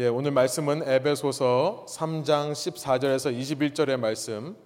[0.00, 4.56] 예, 오늘 말씀은 에베소서 3장 14절에서 21절의 말씀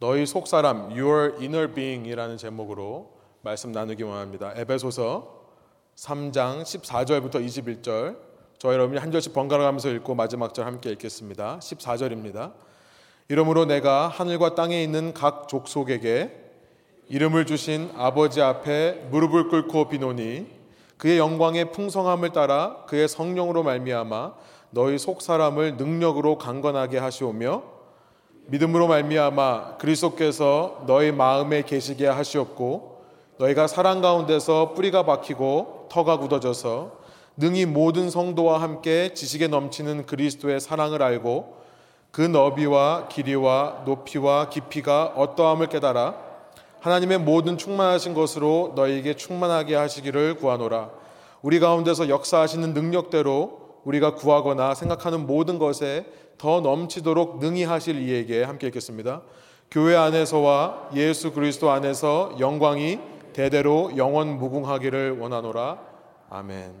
[0.00, 3.10] 너희 속사람 your inner being이라는 제목으로
[3.40, 4.52] 말씀 나누기 원합니다.
[4.54, 5.44] 에베소서
[5.96, 8.18] 3장 14절부터 21절
[8.58, 11.58] 저희 여러분이 한 절씩 번갈아 가면서 읽고 마지막 절 함께 읽겠습니다.
[11.58, 12.52] 14절입니다.
[13.30, 16.38] 이러므로 내가 하늘과 땅에 있는 각 족속에게
[17.08, 20.54] 이름을 주신 아버지 앞에 무릎을 꿇고 비노니
[20.98, 24.34] 그의 영광의 풍성함을 따라 그의 성령으로 말미암아
[24.70, 27.62] 너희 속 사람을 능력으로 강건하게 하시오며
[28.46, 33.04] 믿음으로 말미암아 그리스도께서 너희 마음에 계시게 하시옵고
[33.38, 36.92] 너희가 사랑 가운데서 뿌리가 박히고 터가 굳어져서
[37.36, 41.56] 능히 모든 성도와 함께 지식에 넘치는 그리스도의 사랑을 알고
[42.10, 46.14] 그 너비와 길이와 높이와 깊이가 어떠함을 깨달아
[46.80, 50.90] 하나님의 모든 충만하신 것으로 너희에게 충만하게 하시기를 구하노라.
[51.42, 56.06] 우리 가운데서 역사하시는 능력대로 우리가 구하거나 생각하는 모든 것에
[56.38, 59.22] 더 넘치도록 능히 하실 이에게 함께 읽겠습니다.
[59.70, 62.98] 교회 안에서와 예수 그리스도 안에서 영광이
[63.32, 65.78] 대대로 영원 무궁하기를 원하노라.
[66.30, 66.74] 아멘.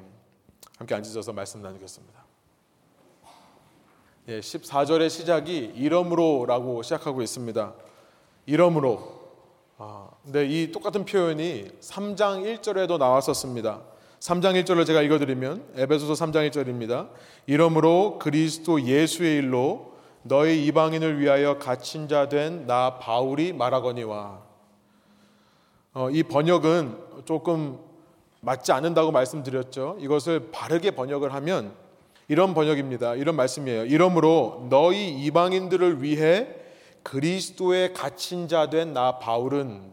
[0.78, 2.24] 함께 앉으셔서 말씀 나누겠습니다.
[4.28, 7.74] 예, 14절의 시작이 이러므로라고 시작하고 있습니다.
[8.46, 9.16] 이러므로.
[9.78, 13.95] 아, 근데 이 똑같은 표현이 3장 1절에도 나왔었습니다.
[14.20, 17.08] 3장 1절을 제가 읽어드리면 에베소서 3장 1절입니다.
[17.46, 24.40] 이러므로 그리스도 예수의 일로 너희 이방인을 위하여 갇힌 자 된 나 바울이 말하거니와
[25.94, 27.78] 어, 이 번역은 조금
[28.40, 29.96] 맞지 않는다고 말씀드렸죠.
[30.00, 31.72] 이것을 바르게 번역을 하면
[32.28, 33.14] 이런 번역입니다.
[33.14, 33.84] 이런 말씀이에요.
[33.86, 36.48] 이러므로 너희 이방인들을 위해
[37.04, 39.92] 그리스도의 갇힌 자 된 나 바울은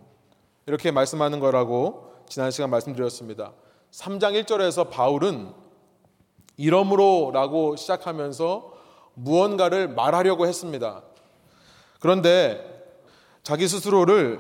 [0.66, 3.52] 이렇게 말씀하는 거라고 지난 시간 말씀드렸습니다.
[3.94, 5.54] 3장 1절에서 바울은
[6.58, 8.74] 이러므로라고 시작하면서
[9.14, 11.04] 무언가를 말하려고 했습니다.
[12.00, 12.70] 그런데
[13.44, 14.40] 자기 스스로를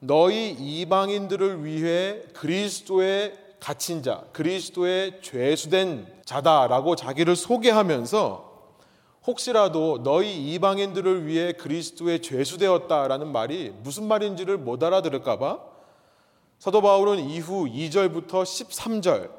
[0.00, 8.48] 너희 이방인들을 위해 그리스도의 갇힌 자, 그리스도의 죄수된 자다라고 자기를 소개하면서
[9.26, 15.67] 혹시라도 너희 이방인들을 위해 그리스도의 죄수되었다라는 말이 무슨 말인지를 못 알아들을까봐
[16.58, 19.30] 사도 바울은 이후 2절부터 13절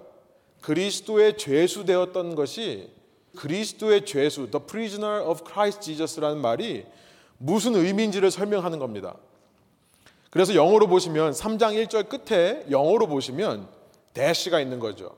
[0.62, 2.90] 그리스도의 죄수 되었던 것이
[3.36, 6.86] 그리스도의 죄수, the prisoner of Christ Jesus라는 말이
[7.38, 9.16] 무슨 의미인지를 설명하는 겁니다.
[10.30, 13.68] 그래서 영어로 보시면 3장 1절 끝에 영어로 보시면
[14.14, 15.16] 대시가 있는 거죠.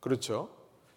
[0.00, 0.48] 그렇죠?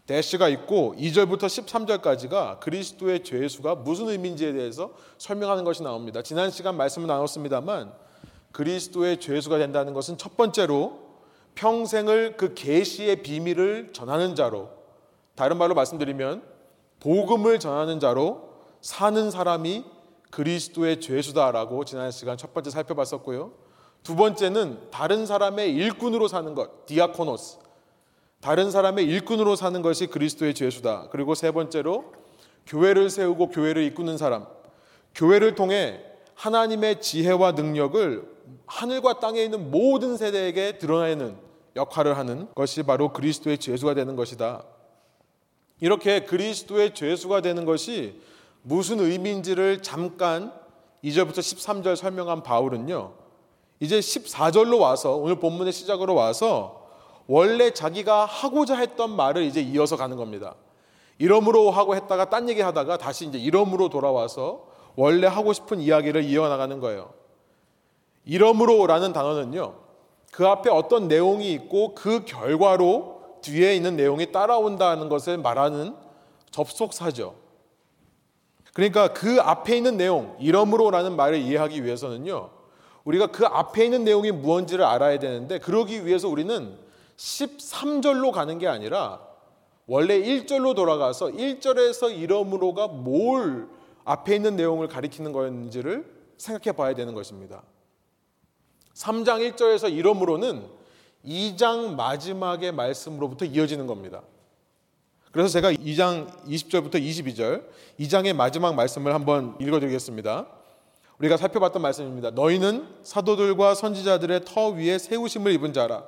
[0.06, 6.22] 대시가 있고 2절부터 13절까지가 그리스도의 죄수가 무슨 의미인지에 대해서 설명하는 것이 나옵니다.
[6.22, 7.94] 지난 시간 말씀을 나눴습니다만
[8.54, 11.00] 그리스도의 죄수가 된다는 것은 첫 번째로
[11.56, 14.70] 평생을 그 계시의 비밀을 전하는 자로
[15.36, 16.44] 다른 말로 말씀드리면
[17.00, 19.84] 복음을 전하는 자로 사는 사람이
[20.32, 23.52] 그리스도의 죄수다라고 지난 시간 첫 번째 살펴봤었고요.
[24.04, 27.60] 두 번째는 다른 사람의 일꾼으로 사는 것, 디아코노스.
[28.42, 31.08] 다른 사람의 일꾼으로 사는 것이 그리스도의 죄수다.
[31.12, 32.14] 그리고 세 번째로
[32.66, 34.46] 교회를 세우고 교회를 이끄는 사람.
[35.16, 36.04] 교회를 통해
[36.44, 38.30] 하나님의 지혜와 능력을
[38.66, 41.38] 하늘과 땅에 있는 모든 세대에게 드러내는
[41.78, 44.64] 역할을 하는 것이 바로 그리스도의 죄수가 되는 것이다.
[45.80, 48.20] 이렇게 그리스도의 죄수가 되는 것이
[48.62, 50.52] 무슨 의미인지를 잠깐
[51.02, 53.14] 2절부터 13절 설명한 바울은요.
[53.80, 56.90] 이제 14절로 와서 오늘 본문의 시작으로 와서
[57.26, 60.56] 원래 자기가 하고자 했던 말을 이제 이어서 가는 겁니다.
[61.20, 66.80] 이러므로 하고 했다가 딴 얘기 하다가 다시 이제 이러므로 돌아와서 원래 하고 싶은 이야기를 이어나가는
[66.80, 67.14] 거예요.
[68.26, 69.76] 이러므로라는 단어는요.
[70.32, 75.96] 그 앞에 어떤 내용이 있고 그 결과로 뒤에 있는 내용이 따라온다는 것을 말하는
[76.52, 77.36] 접속사죠.
[78.74, 82.50] 그러니까 그 앞에 있는 내용, 이러므로라는 말을 이해하기 위해서는요.
[83.04, 86.78] 우리가 그 앞에 있는 내용이 무언지를 알아야 되는데 그러기 위해서 우리는
[87.18, 89.20] 13절로 가는 게 아니라
[89.86, 93.68] 원래 1절로 돌아가서 1절에서 이러므로가 뭘
[94.06, 96.06] 앞에 있는 내용을 가리키는 거였는지를
[96.38, 97.64] 생각해 봐야 되는 것입니다.
[98.94, 100.68] 3장 1절에서 이러므로는
[101.26, 104.22] 2장 마지막의 말씀으로부터 이어지는 겁니다.
[105.32, 107.64] 그래서 제가 2장 20절부터 22절,
[108.00, 110.46] 2장의 마지막 말씀을 한번 읽어드리겠습니다.
[111.18, 112.32] 우리가 살펴봤던 말씀입니다.
[112.32, 116.04] 너희는 사도들과 선지자들의 터 위에 세우심을 입은 자라.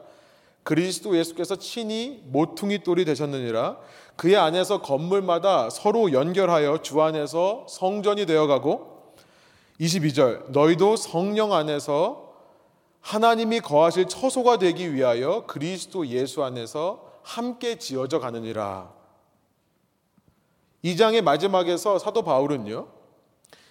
[0.65, 3.77] 그리스도 예수께서 친히 모퉁이 돌이 되셨느니라.
[4.15, 9.13] 그의 안에서 건물마다 서로 연결하여 주 안에서 성전이 되어가고
[9.79, 12.33] 22절 너희도 성령 안에서
[12.99, 18.91] 하나님이 거하실 처소가 되기 위하여 그리스도 예수 안에서 함께 지어져 가느니라.
[20.81, 22.87] 이 장의 마지막에서 사도 바울은요.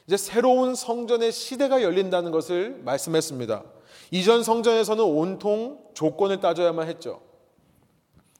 [0.06, 3.64] 이제 새로운 성전의 시대가 열린다는 것을 말씀했습니다.
[4.10, 7.20] 이전 성전에서는 온통 조건을 따져야만 했죠.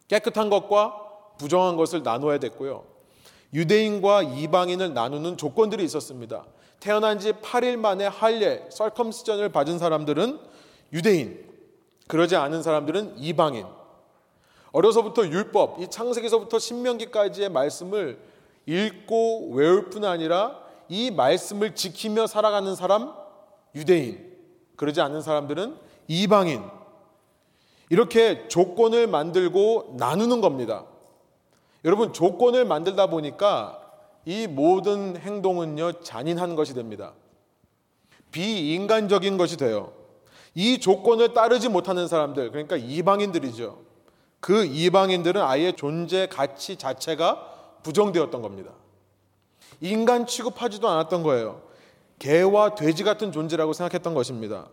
[0.08, 1.00] 깨끗한 것과
[1.38, 2.84] 부정한 것을 나눠야 됐고요.
[3.52, 6.44] 유대인과 이방인을 나누는 조건들이 있었습니다.
[6.80, 10.38] 태어난 지 8일 만에 할례, 썰컴스전을 받은 사람들은
[10.92, 11.44] 유대인,
[12.08, 13.66] 그러지 않은 사람들은 이방인.
[14.72, 18.18] 어려서부터 율법, 이 창세기서부터 신명기까지의 말씀을
[18.66, 23.14] 읽고 외울 뿐 아니라 이 말씀을 지키며 살아가는 사람
[23.74, 24.33] 유대인,
[24.76, 25.76] 그러지 않는 사람들은
[26.08, 26.62] 이방인.
[27.90, 30.84] 이렇게 조건을 만들고 나누는 겁니다.
[31.84, 33.80] 여러분, 조건을 만들다 보니까
[34.24, 37.12] 이 모든 행동은요, 잔인한 것이 됩니다.
[38.32, 39.92] 비인간적인 것이 돼요.
[40.54, 43.78] 이 조건을 따르지 못하는 사람들, 그러니까 이방인들이죠.
[44.40, 48.72] 그 이방인들은 아예 존재 가치 자체가 부정되었던 겁니다.
[49.80, 51.62] 인간 취급하지도 않았던 거예요.
[52.24, 54.70] 개와 돼지 같은 존재라고 생각했던 것입니다.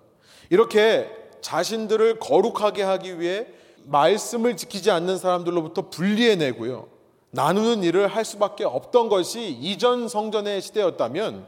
[0.49, 1.11] 이렇게
[1.41, 3.45] 자신들을 거룩하게 하기 위해
[3.83, 6.87] 말씀을 지키지 않는 사람들로부터 분리해내고요.
[7.31, 11.45] 나누는 일을 할 수밖에 없던 것이 이전 성전의 시대였다면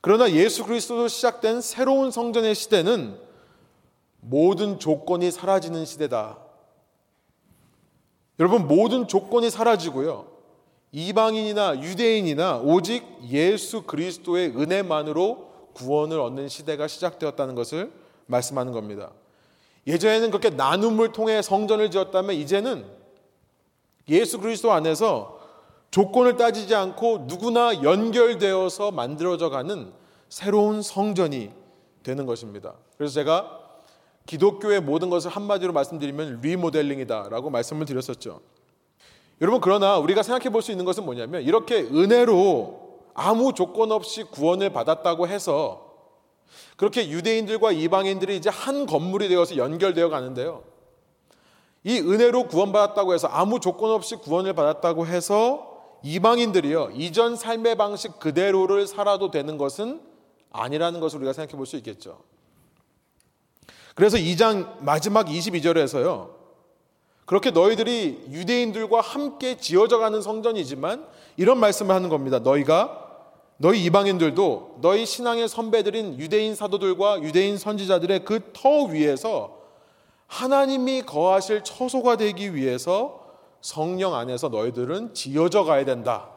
[0.00, 3.18] 그러나 예수 그리스도로 시작된 새로운 성전의 시대는
[4.20, 6.38] 모든 조건이 사라지는 시대다.
[8.38, 10.29] 여러분 모든 조건이 사라지고요.
[10.92, 17.92] 이방인이나 유대인이나 오직 예수 그리스도의 은혜만으로 구원을 얻는 시대가 시작되었다는 것을
[18.26, 19.10] 말씀하는 겁니다.
[19.86, 22.84] 예전에는 그렇게 나눔을 통해 성전을 지었다면 이제는
[24.08, 25.38] 예수 그리스도 안에서
[25.90, 29.92] 조건을 따지지 않고 누구나 연결되어서 만들어져 가는
[30.28, 31.50] 새로운 성전이
[32.02, 32.74] 되는 것입니다.
[32.96, 33.58] 그래서 제가
[34.26, 38.40] 기독교의 모든 것을 한마디로 말씀드리면 리모델링이다라고 말씀을 드렸었죠.
[39.40, 44.70] 여러분 그러나 우리가 생각해 볼 수 있는 것은 뭐냐면 이렇게 은혜로 아무 조건 없이 구원을
[44.70, 45.90] 받았다고 해서
[46.76, 50.64] 그렇게 유대인들과 이방인들이 이제 한 건물이 되어서 연결되어 가는데요.
[51.84, 55.66] 이 은혜로 구원받았다고 해서 아무 조건 없이 구원을 받았다고 해서
[56.02, 60.00] 이방인들이요 이전 삶의 방식 그대로를 살아도 되는 것은
[60.50, 62.22] 아니라는 것을 우리가 생각해 볼 수 있겠죠.
[63.94, 66.39] 그래서 2장 마지막 22절에서요.
[67.30, 71.06] 그렇게 너희들이 유대인들과 함께 지어져 가는 성전이지만
[71.36, 72.40] 이런 말씀을 하는 겁니다.
[72.40, 73.06] 너희가
[73.56, 79.60] 너희 이방인들도 너희 신앙의 선배들인 유대인 사도들과 유대인 선지자들의 그 터 위에서
[80.26, 83.20] 하나님이 거하실 처소가 되기 위해서
[83.60, 86.30] 성령 안에서 너희들은 지어져 가야 된다.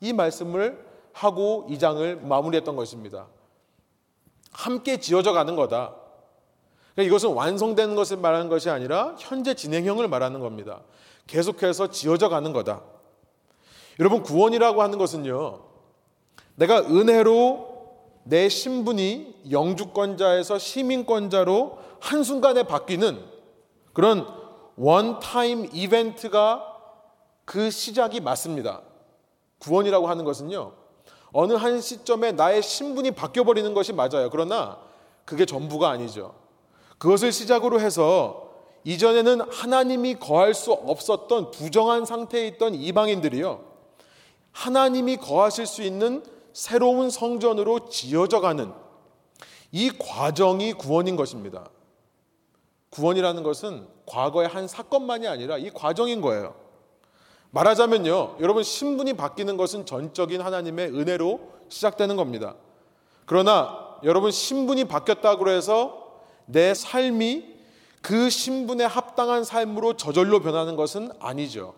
[0.00, 3.26] 이 말씀을 하고 이 장을 마무리했던 것입니다.
[4.52, 5.96] 함께 지어져 가는 거다.
[6.98, 10.80] 그러니까 이것은 완성되는 것을 말하는 것이 아니라 현재 진행형을 말하는 겁니다.
[11.28, 12.82] 계속해서 지어져 가는 거다.
[14.00, 15.60] 여러분, 구원이라고 하는 것은요,
[16.56, 17.68] 내가 은혜로
[18.24, 23.22] 내 신분이 영주권자에서 시민권자로 한순간에 바뀌는
[23.92, 24.26] 그런
[24.76, 26.64] 원타임 이벤트가
[27.44, 28.82] 그 시작이 맞습니다.
[29.60, 30.72] 구원이라고 하는 것은요,
[31.30, 34.30] 어느 한 시점에 나의 신분이 바뀌어버리는 것이 맞아요.
[34.32, 34.78] 그러나
[35.24, 36.47] 그게 전부가 아니죠.
[36.98, 38.48] 그것을 시작으로 해서
[38.84, 43.64] 이전에는 하나님이 거할 수 없었던 부정한 상태에 있던 이방인들이요.
[44.52, 48.72] 하나님이 거하실 수 있는 새로운 성전으로 지어져 가는
[49.70, 51.68] 이 과정이 구원인 것입니다.
[52.90, 56.54] 구원이라는 것은 과거의 한 사건만이 아니라 이 과정인 거예요.
[57.50, 62.56] 말하자면요, 여러분 신분이 바뀌는 것은 전적인 하나님의 은혜로 시작되는 겁니다.
[63.26, 66.07] 그러나 여러분 신분이 바뀌었다고 해서
[66.48, 67.44] 내 삶이
[68.00, 71.74] 그 신분에 합당한 삶으로 저절로 변하는 것은 아니죠.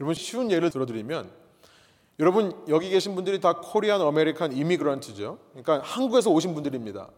[0.00, 1.30] 여러분 쉬운 예를 들어드리면
[2.20, 5.38] 여러분 여기 계신 분들이 다 Korean American immigrant죠.
[5.50, 7.08] 그러니까 한국에서 오신 분들입니다.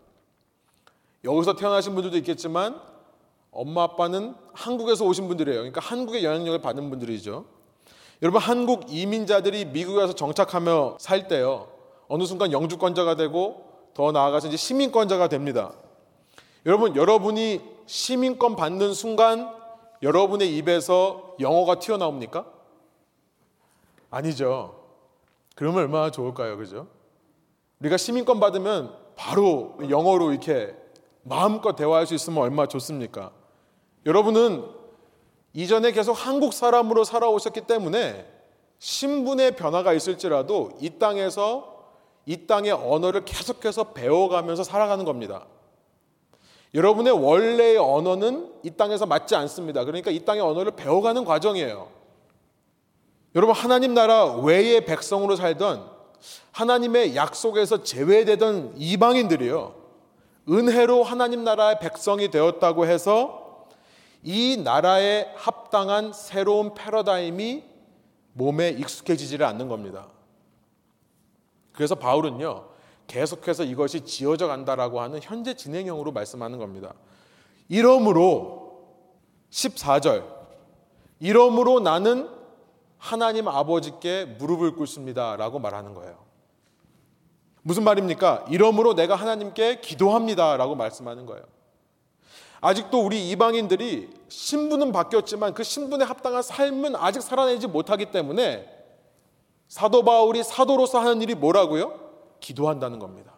[1.25, 2.81] 여기서 태어나신 분들도 있겠지만
[3.50, 5.59] 엄마 아빠는 한국에서 오신 분들이에요.
[5.61, 7.45] 그러니까 한국의 영향력을 받는 분들이죠.
[8.23, 11.69] 여러분 한국 이민자들이 미국에 와서 정착하며 살 때요.
[12.09, 15.72] 어느 순간 영주권자가 되고 더 나아가서 이제 시민권자가 됩니다.
[16.66, 19.50] 여러분 여러분이 시민권 받는 순간
[20.02, 22.44] 여러분의 입에서 영어가 튀어나옵니까?
[24.10, 24.84] 아니죠.
[25.54, 26.58] 그러면 얼마나 좋을까요?
[26.58, 26.88] 그죠?
[27.80, 30.76] 우리가 시민권 받으면 바로 영어로 이렇게
[31.22, 33.30] 마음껏 대화할 수 있으면 얼마나 좋습니까?
[34.04, 34.62] 여러분은
[35.54, 38.30] 이전에 계속 한국 사람으로 살아오셨기 때문에
[38.78, 41.75] 신분의 변화가 있을지라도 이 땅에서
[42.26, 45.47] 이 땅의 언어를 계속해서 배워가면서 살아가는 겁니다.
[46.75, 49.85] 여러분의 원래의 언어는 이 땅에서 맞지 않습니다.
[49.85, 51.88] 그러니까 이 땅의 언어를 배워가는 과정이에요.
[53.35, 55.88] 여러분 하나님 나라 외의 백성으로 살던
[56.52, 59.75] 하나님의 약속에서 제외되던 이방인들이요.
[60.49, 63.66] 은혜로 하나님 나라의 백성이 되었다고 해서
[64.23, 67.62] 이 나라에 합당한 새로운 패러다임이
[68.33, 70.09] 몸에 익숙해지지를 않는 겁니다.
[71.76, 72.64] 그래서 바울은요,
[73.06, 76.95] 계속해서 이것이 지어져 간다라고 하는 현재 진행형으로 말씀하는 겁니다.
[77.68, 78.83] 이러므로
[79.50, 80.25] 14절
[81.21, 82.28] 이러므로 나는
[82.99, 86.25] 하나님 아버지께 무릎을 꿇습니다 라고 말하는 거예요.
[87.62, 88.47] 무슨 말입니까?
[88.49, 91.45] 이러므로 내가 하나님께 기도합니다 라고 말씀하는 거예요.
[92.61, 98.75] 아직도 우리 이방인들이 신분은 바뀌었지만 그 신분에 합당한 삶은 아직 살아내지 못하기 때문에
[99.68, 101.99] 사도 바울이 사도로서 하는 일이 뭐라고요?
[102.40, 103.32] 기도한다는 겁니다.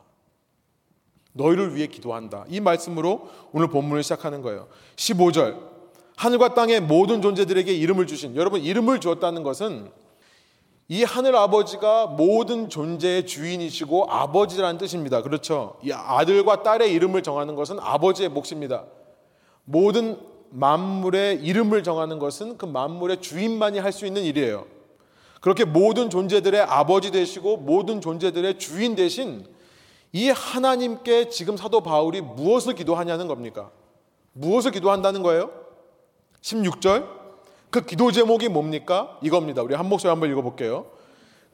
[1.32, 2.44] 너희를 위해 기도한다.
[2.49, 4.68] 이 말씀으로 오늘 본문을 시작하는 거예요.
[4.97, 5.68] 15절.
[6.16, 9.90] 하늘과 땅의 모든 존재들에게 이름을 주신 여러분 이름을 주었다는 것은
[10.88, 15.23] 이 하늘 아버지가 모든 존재의 주인이시고 아버지라는 뜻입니다.
[15.23, 15.76] 그렇죠?
[15.82, 18.85] 이 아들과 딸의 이름을 정하는 것은 아버지의 몫입니다.
[19.64, 20.18] 모든
[20.50, 24.64] 만물의 이름을 정하는 것은 그 만물의 주인만이 할 수 있는 일이에요.
[25.40, 29.47] 그렇게 모든 존재들의 아버지 되시고 모든 존재들의 주인 되신
[30.12, 33.71] 이 하나님께 지금 사도 바울이 무엇을 기도하냐는 겁니까?
[34.33, 35.50] 무엇을 기도한다는 거예요?
[36.42, 37.07] 16절.
[37.71, 39.18] 그 기도 제목이 뭡니까?
[39.23, 39.62] 이겁니다.
[39.62, 40.87] 우리 한 목소리 한번 읽어볼게요.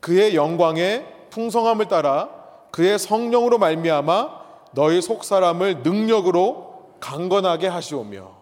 [0.00, 2.30] 그의 영광의 풍성함을 따라
[2.70, 8.36] 그의 성령으로 말미암아 너희 속 사람을 능력으로 강건하게 하시오며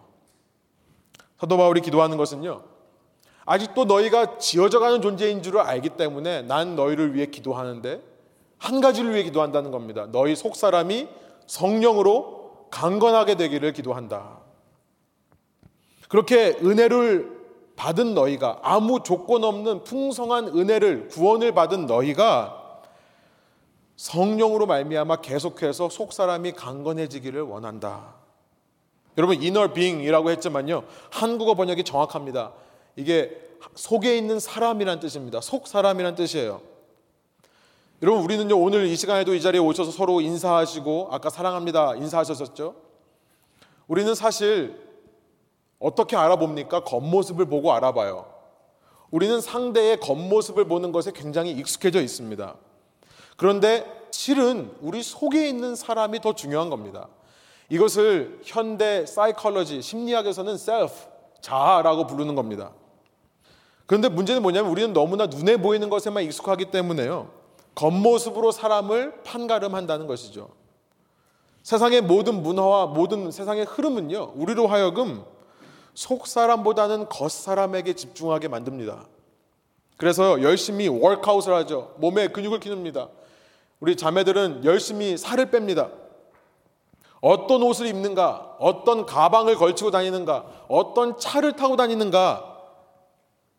[1.39, 2.72] 사도 바울이 기도하는 것은요.
[3.45, 8.01] 아직도 너희가 지어져가는 존재인 줄을 알기 때문에 난 너희를 위해 기도하는데
[8.57, 10.07] 한 가지를 위해 기도한다는 겁니다.
[10.11, 11.09] 너희 속 사람이
[11.47, 14.39] 성령으로 강건하게 되기를 기도한다.
[16.07, 17.43] 그렇게 은혜를
[17.75, 22.81] 받은 너희가 아무 조건 없는 풍성한 은혜를 구원을 받은 너희가
[23.95, 28.15] 성령으로 말미암아 계속해서 속 사람이 강건해지기를 원한다.
[29.17, 30.83] 여러분 inner being이라고 했지만요.
[31.11, 32.53] 한국어 번역이 정확합니다.
[32.95, 33.37] 이게
[33.75, 35.41] 속에 있는 사람이란 뜻입니다.
[35.41, 36.61] 속 사람이란 뜻이에요.
[38.01, 42.75] 여러분 우리는요 오늘 이 시간에도 이 자리에 오셔서 서로 인사하시고 아까 사랑합니다 인사하셨었죠.
[43.87, 44.77] 우리는 사실
[45.79, 46.83] 어떻게 알아봅니까?
[46.83, 48.25] 겉모습을 보고 알아봐요.
[49.11, 52.55] 우리는 상대의 겉모습을 보는 것에 굉장히 익숙해져 있습니다.
[53.37, 57.07] 그런데 실은 우리 속에 있는 사람이 더 중요한 겁니다.
[57.69, 60.93] 이것을 현대 사이컬러지 심리학에서는 self
[61.41, 62.71] 자아라고 부르는 겁니다.
[63.85, 67.29] 그런데 문제는 뭐냐면 우리는 너무나 눈에 보이는 것에만 익숙하기 때문에요.
[67.75, 70.49] 겉모습으로 사람을 판가름한다는 것이죠.
[71.63, 75.23] 세상의 모든 문화와 모든 세상의 흐름은요, 우리로 하여금
[75.93, 79.05] 속 사람보다는 겉 사람에게 집중하게 만듭니다.
[79.97, 81.93] 그래서 열심히 워크아웃을 하죠.
[81.97, 83.09] 몸에 근육을 키웁니다.
[83.79, 85.91] 우리 자매들은 열심히 살을 뺍니다.
[87.21, 92.52] 어떤 옷을 입는가, 어떤 가방을 걸치고 다니는가, 어떤 차를 타고 다니는가,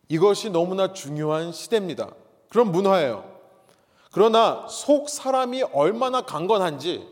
[0.07, 2.09] 이것이 너무나 중요한 시대입니다.
[2.49, 3.35] 그런 문화예요.
[4.11, 7.05] 그러나 속 사람이 얼마나 강건한지,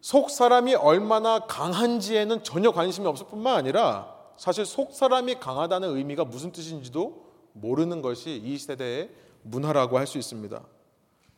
[0.00, 6.52] 속 사람이 얼마나 강한지에는 전혀 관심이 없을 뿐만 아니라 사실 속 사람이 강하다는 의미가 무슨
[6.52, 9.10] 뜻인지도 모르는 것이 이 세대의
[9.42, 10.62] 문화라고 할 수 있습니다.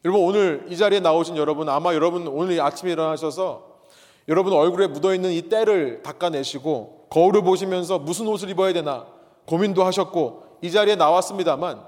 [0.04, 3.80] 여러분 오늘 이 자리에 나오신 여러분 아마 여러분 오늘 아침에 일어나셔서
[4.28, 9.06] 여러분 얼굴에 묻어 있는 이 때를 닦아내시고 거울을 보시면서 무슨 옷을 입어야 되나
[9.50, 11.84] 고민도 하셨고 이 자리에 나왔습니다만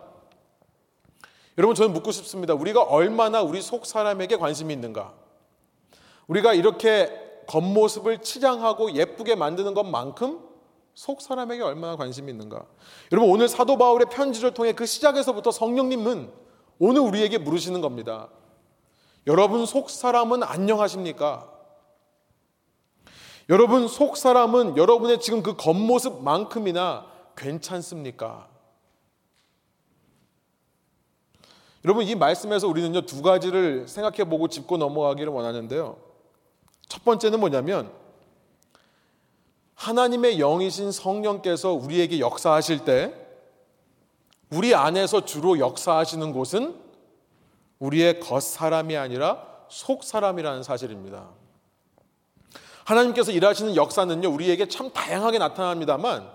[1.58, 2.54] 여러분 저는 묻고 싶습니다.
[2.54, 5.12] 우리가 얼마나 우리 속 사람에게 관심이 있는가?
[6.26, 10.40] 우리가 이렇게 겉모습을 치장하고 예쁘게 만드는 것만큼
[10.94, 12.64] 속 사람에게 얼마나 관심이 있는가?
[13.12, 16.32] 여러분 오늘 사도 바울의 편지를 통해 그 시작에서부터 성령님은
[16.80, 18.28] 오늘 우리에게 물으시는 겁니다.
[19.28, 21.48] 여러분 속 사람은 안녕하십니까?
[23.48, 28.48] 여러분 속 사람은 여러분의 지금 그 겉모습만큼이나 괜찮습니까?
[31.84, 35.96] 여러분 이 말씀에서 우리는요 두 가지를 생각해 보고 짚고 넘어가기를 원하는데요.
[36.88, 37.90] 첫 번째는 뭐냐면
[39.74, 43.14] 하나님의 영이신 성령께서 우리에게 역사하실 때
[44.50, 46.78] 우리 안에서 주로 역사하시는 곳은
[47.78, 51.30] 우리의 겉사람이 아니라 속사람이라는 사실입니다.
[52.84, 56.30] 하나님께서 일하시는 역사는요, 우리에게 참 다양하게 나타납니다만,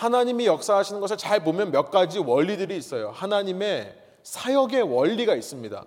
[0.00, 3.10] 하나님이 역사하시는 것을 잘 보면 몇 가지 원리들이 있어요.
[3.10, 5.84] 하나님의 사역의 원리가 있습니다.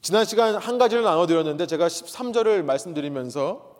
[0.00, 3.74] 지난 시간 한 가지를 나눠드렸는데 제가 13절을 말씀드리면서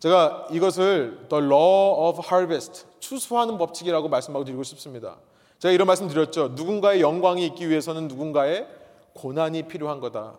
[0.00, 5.18] 제가 이것을 the law of harvest, 추수하는 법칙이라고 말씀하고 드리고 싶습니다.
[5.60, 6.48] 제가 이런 말씀 드렸죠.
[6.56, 8.66] 누군가의 영광이 있기 위해서는 누군가의
[9.12, 10.34] 고난이 필요한 거다.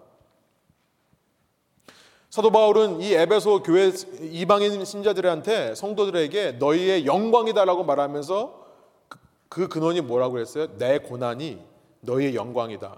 [2.37, 3.91] 사도 바울은 이 에베소 교회
[4.21, 8.65] 이방인 신자들한테 성도들에게 너희의 영광이다라고 말하면서
[9.09, 9.17] 그,
[9.49, 10.67] 그 근원이 뭐라고 했어요?
[10.77, 11.59] 내 고난이
[12.01, 12.95] 너희의 영광이다.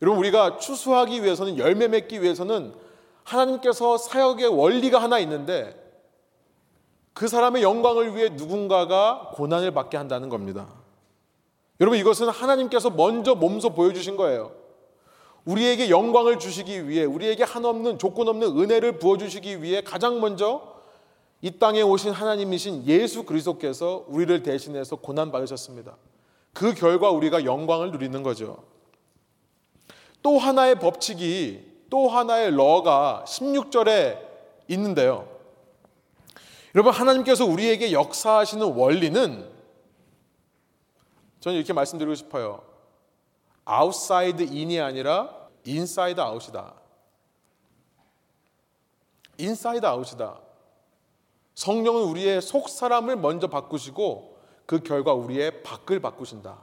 [0.00, 2.72] 여러분 우리가 추수하기 위해서는 열매 맺기 위해서는
[3.24, 5.76] 하나님께서 사역의 원리가 하나 있는데
[7.12, 10.66] 그 사람의 영광을 위해 누군가가 고난을 받게 한다는 겁니다.
[11.78, 14.52] 여러분 이것은 하나님께서 먼저 몸소 보여주신 거예요.
[15.46, 20.74] 우리에게 영광을 주시기 위해 우리에게 한없는 조건 없는 은혜를 부어 주시기 위해 가장 먼저
[21.40, 25.96] 이 땅에 오신 하나님이신 예수 그리스도께서 우리를 대신해서 고난 받으셨습니다.
[26.52, 28.64] 그 결과 우리가 영광을 누리는 거죠.
[30.22, 34.18] 또 하나의 법칙이 또 하나의 러가 16절에
[34.68, 35.28] 있는데요.
[36.74, 39.48] 여러분 하나님께서 우리에게 역사하시는 원리는
[41.38, 42.62] 저는 이렇게 말씀드리고 싶어요.
[43.68, 45.35] outside in이 아니라
[45.66, 46.74] inside out이다.
[49.40, 50.40] inside out이다.
[51.54, 56.58] 성령은 우리의 속 사람을 먼저 바꾸시고 그 결과 우리의 밖을 바꾸신다.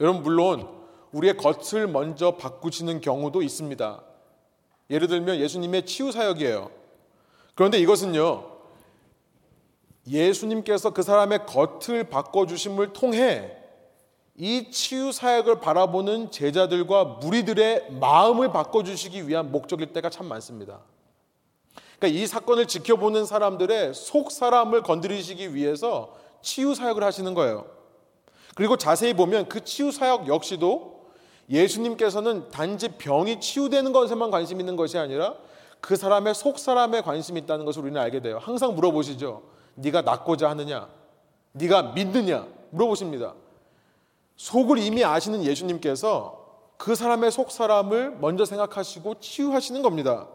[0.00, 0.68] 여러분 물론
[1.12, 4.02] 우리의 겉을 먼저 바꾸시는 경우도 있습니다.
[4.90, 6.70] 예를 들면 예수님의 치유 사역이에요.
[7.54, 8.50] 그런데 이것은요.
[10.06, 13.61] 예수님께서 그 사람의 겉을 바꿔 주심을 통해
[14.36, 20.80] 이 치유 사역을 바라보는 제자들과 무리들의 마음을 바꿔주시기 위한 목적일 때가 참 많습니다.
[21.98, 27.66] 그러니까 이 사건을 지켜보는 사람들의 속 사람을 건드리시기 위해서 치유 사역을 하시는 거예요.
[28.54, 31.02] 그리고 자세히 보면 그 치유 사역 역시도
[31.48, 35.34] 예수님께서는 단지 병이 치유되는 것에만 관심 있는 것이 아니라
[35.80, 38.38] 그 사람의 속 사람에 관심이 있다는 것을 우리는 알게 돼요.
[38.40, 39.42] 항상 물어보시죠.
[39.74, 40.88] 네가 낫고자 하느냐?
[41.52, 42.46] 네가 믿느냐?
[42.70, 43.34] 물어보십니다.
[44.36, 46.42] 속을 이미 아시는 예수님께서
[46.76, 50.28] 그 사람의 속 사람을 먼저 생각하시고 치유하시는 겁니다.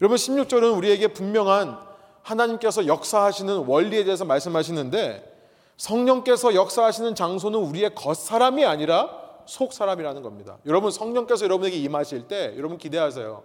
[0.00, 1.78] 여러분 16절은 우리에게 분명한
[2.22, 5.36] 하나님께서 역사하시는 원리에 대해서 말씀하시는데
[5.76, 9.10] 성령께서 역사하시는 장소는 우리의 겉사람이 아니라
[9.46, 10.58] 속 사람이라는 겁니다.
[10.66, 13.42] 여러분 성령께서 여러분에게 임하실 때 여러분 기대하세요.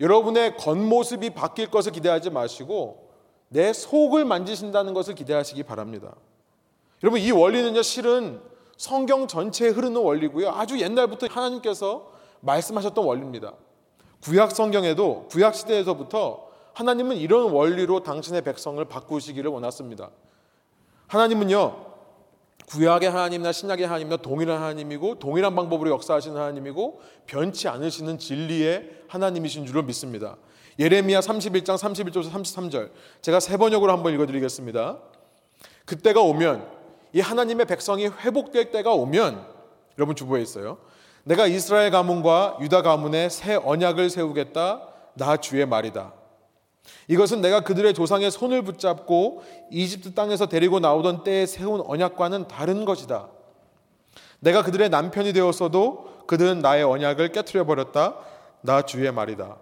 [0.00, 3.10] 여러분의 겉모습이 바뀔 것을 기대하지 마시고
[3.48, 6.14] 내 속을 만지신다는 것을 기대하시기 바랍니다.
[7.02, 8.40] 여러분 이 원리는요 실은
[8.82, 10.50] 성경 전체에 흐르는 원리고요.
[10.50, 13.52] 아주 옛날부터 하나님께서 말씀하셨던 원리입니다.
[14.24, 20.10] 구약 성경에도 구약 시대에서부터 하나님은 이런 원리로 당신의 백성을 바꾸시기를 원했습니다.
[21.06, 21.92] 하나님은요.
[22.66, 29.84] 구약의 하나님이나 신약의 하나님이나 동일한 하나님이고 동일한 방법으로 역사하시는 하나님이고 변치 않으시는 진리의 하나님이신 줄로
[29.84, 30.36] 믿습니다.
[30.80, 32.90] 예레미야 31장 31절에서 33절
[33.20, 34.98] 제가 세 번역으로 한번 읽어드리겠습니다.
[35.84, 36.81] 그때가 오면
[37.12, 39.46] 이 하나님의 백성이 회복될 때가 오면
[39.98, 40.78] 여러분 주부에 있어요.
[41.24, 44.88] 내가 이스라엘 가문과 유다 가문에 새 언약을 세우겠다.
[45.14, 46.12] 나 주의 말이다.
[47.08, 53.28] 이것은 내가 그들의 조상의 손을 붙잡고 이집트 땅에서 데리고 나오던 때에 세운 언약과는 다른 것이다.
[54.40, 58.16] 내가 그들의 남편이 되었어도 그들은 나의 언약을 깨뜨려 버렸다.
[58.62, 59.56] 나 주의 말이다.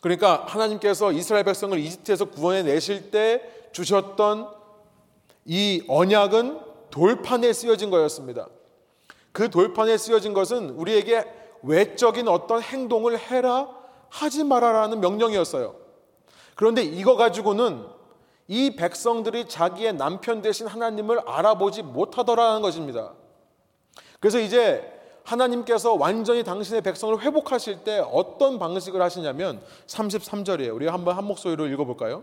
[0.00, 4.55] 그러니까 하나님께서 이스라엘 백성을 이집트에서 구원해 내실 때 주셨던
[5.46, 8.48] 이 언약은 돌판에 쓰여진 거였습니다.
[9.32, 11.24] 그 돌판에 쓰여진 것은 우리에게
[11.62, 13.68] 외적인 어떤 행동을 해라
[14.08, 15.76] 하지 말아라는 명령이었어요.
[16.54, 17.84] 그런데 이거 가지고는
[18.48, 23.12] 이 백성들이 자기의 남편 대신 하나님을 알아보지 못하더라는 것입니다.
[24.20, 24.92] 그래서 이제
[25.24, 30.74] 하나님께서 완전히 당신의 백성을 회복하실 때 어떤 방식을 하시냐면 33절이에요.
[30.74, 32.22] 우리 한번 한 목소리로 읽어볼까요?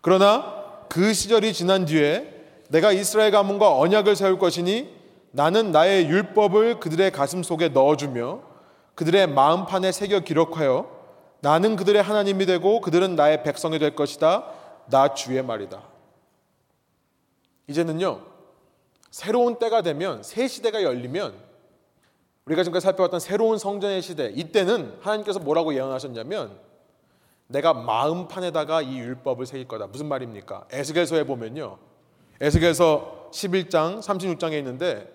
[0.00, 0.63] 그러나
[0.94, 2.32] 그 시절이 지난 뒤에
[2.68, 4.94] 내가 이스라엘 가문과 언약을 세울 것이니
[5.32, 8.42] 나는 나의 율법을 그들의 가슴 속에 넣어주며
[8.94, 10.88] 그들의 마음판에 새겨 기록하여
[11.40, 14.46] 나는 그들의 하나님이 되고 그들은 나의 백성이 될 것이다.
[14.88, 15.82] 나 주의 말이다.
[17.66, 18.20] 이제는요,
[19.10, 21.34] 새로운 때가 되면, 새 시대가 열리면,
[22.44, 26.56] 우리가 지금까지 살펴봤던 새로운 성전의 시대, 이때는 하나님께서 뭐라고 예언하셨냐면,
[27.46, 29.86] 내가 마음판에다가 이 율법을 새길 거다.
[29.86, 30.66] 무슨 말입니까?
[30.70, 31.78] 에스겔서에 보면요.
[32.40, 35.12] 에스겔서 11장 36장에 있는데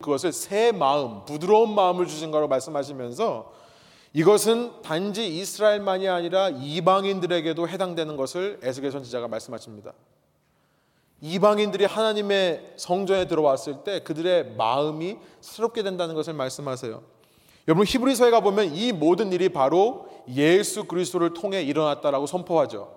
[0.00, 3.52] 그것을 새 마음, 부드러운 마음을 주신 거라고 말씀하시면서
[4.14, 9.92] 이것은 단지 이스라엘만이 아니라 이방인들에게도 해당되는 것을 에스겔 선지자가 말씀하십니다.
[11.22, 17.02] 이방인들이 하나님의 성전에 들어왔을 때 그들의 마음이 새롭게 된다는 것을 말씀하세요.
[17.68, 22.94] 여러분 히브리서에 가 보면 이 모든 일이 바로 예수 그리스도를 통해 일어났다라고 선포하죠.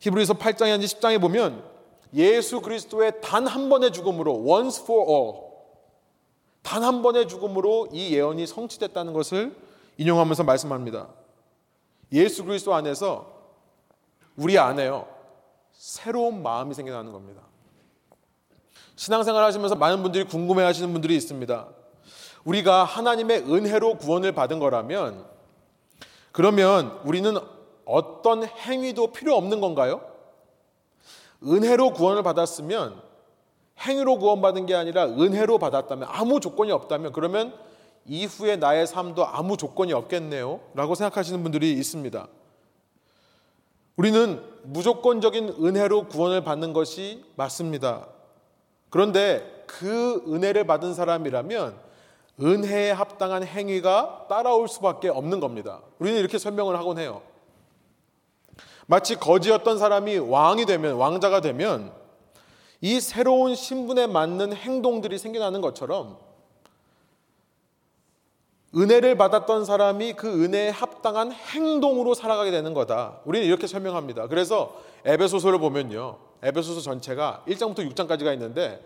[0.00, 1.64] 히브리서 8장에 10장에 보면
[2.14, 5.48] 예수 그리스도의 단 한 번의 죽음으로 once for all
[6.62, 9.56] 단 한 번의 죽음으로 이 예언이 성취됐다는 것을
[9.96, 11.08] 인용하면서 말씀합니다.
[12.12, 13.38] 예수 그리스도 안에서
[14.36, 15.08] 우리 안에요.
[15.72, 17.42] 새로운 마음이 생겨나는 겁니다.
[18.96, 21.68] 신앙생활 하시면서 많은 분들이 궁금해 하시는 분들이 있습니다.
[22.44, 25.24] 우리가 하나님의 은혜로 구원을 받은 거라면
[26.32, 27.36] 그러면 우리는
[27.84, 30.00] 어떤 행위도 필요 없는 건가요?
[31.44, 33.00] 은혜로 구원을 받았으면
[33.80, 37.54] 행위로 구원받은 게 아니라 은혜로 받았다면 아무 조건이 없다면 그러면
[38.06, 40.60] 이후에 나의 삶도 아무 조건이 없겠네요.
[40.74, 42.26] 라고 생각하시는 분들이 있습니다.
[43.96, 48.06] 우리는 무조건적인 은혜로 구원을 받는 것이 맞습니다.
[48.90, 51.87] 그런데 그 은혜를 받은 사람이라면
[52.40, 55.80] 은혜에 합당한 행위가 따라올 수밖에 없는 겁니다.
[55.98, 57.22] 우리는 이렇게 설명을 하곤 해요.
[58.86, 61.92] 마치 거지였던 사람이 왕이 되면, 왕자가 되면
[62.80, 66.16] 이 새로운 신분에 맞는 행동들이 생겨나는 것처럼
[68.76, 73.20] 은혜를 받았던 사람이 그 은혜에 합당한 행동으로 살아가게 되는 거다.
[73.24, 74.28] 우리는 이렇게 설명합니다.
[74.28, 76.18] 그래서 에베소서를 보면요.
[76.42, 78.80] 에베소서 전체가 1장부터 6장까지가 있는데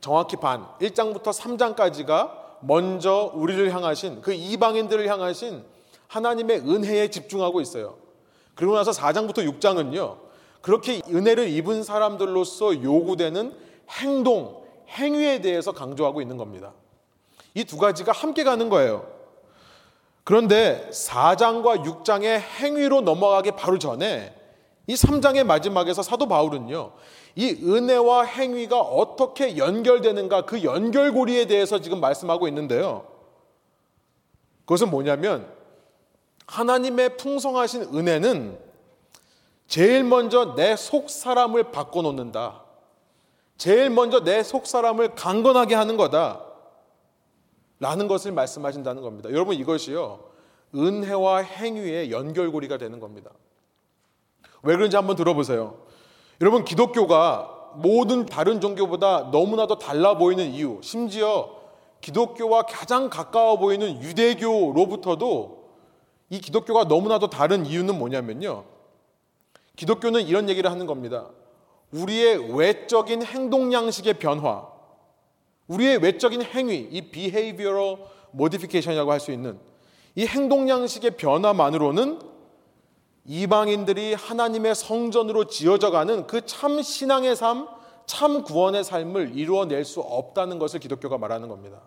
[0.00, 5.64] 정확히 반, 1장부터 3장까지가 먼저 우리를 향하신 그 이방인들을 향하신
[6.08, 7.96] 하나님의 은혜에 집중하고 있어요.
[8.54, 10.18] 그리고 나서 4장부터 6장은요.
[10.62, 13.54] 그렇게 은혜를 입은 사람들로서 요구되는
[13.90, 16.72] 행동, 행위에 대해서 강조하고 있는 겁니다.
[17.54, 19.06] 이 두 가지가 함께 가는 거예요.
[20.24, 24.34] 그런데 4장과 6장의 행위로 넘어가기 바로 전에
[24.86, 26.92] 이 3장의 마지막에서 사도 바울은요,
[27.34, 33.06] 이 은혜와 행위가 어떻게 연결되는가 그 연결고리에 대해서 지금 말씀하고 있는데요.
[34.60, 35.48] 그것은 뭐냐면
[36.46, 38.58] 하나님의 풍성하신 은혜는
[39.66, 42.62] 제일 먼저 내 속 사람을 바꿔놓는다.
[43.58, 46.42] 제일 먼저 내 속 사람을 강건하게 하는 거다.
[47.80, 49.30] 라는 것을 말씀하신다는 겁니다.
[49.30, 50.30] 여러분 이것이요.
[50.74, 53.30] 은혜와 행위의 연결고리가 되는 겁니다.
[54.66, 55.78] 왜 그런지 한번 들어보세요.
[56.40, 61.54] 여러분 기독교가 모든 다른 종교보다 너무나도 달라 보이는 이유, 심지어
[62.00, 65.66] 기독교와 가장 가까워 보이는 유대교로부터도
[66.30, 68.64] 이 기독교가 너무나도 다른 이유는 뭐냐면요.
[69.76, 71.28] 기독교는 이런 얘기를 하는 겁니다.
[71.92, 74.66] 우리의 외적인 행동 양식의 변화,
[75.68, 77.98] 우리의 외적인 행위, 이 behavioral
[78.34, 79.58] modification이라고 할 수 있는
[80.16, 82.35] 이 행동 양식의 변화만으로는
[83.26, 87.68] 이방인들이 하나님의 성전으로 지어져 가는 그 참 신앙의 삶,
[88.06, 91.82] 참 구원의 삶을 이루어낼 수 없다는 것을 기독교가 말하는 겁니다.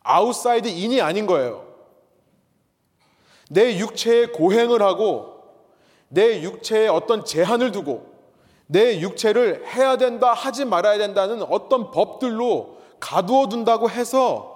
[0.00, 1.64] outside in이 아닌 거예요.
[3.48, 5.42] 내 육체에 고행을 하고
[6.08, 8.10] 내 육체에 어떤 제한을 두고
[8.66, 14.48] 내 육체를 해야 된다, 하지 말아야 된다는 어떤 법들로 가두어 둔다고 해서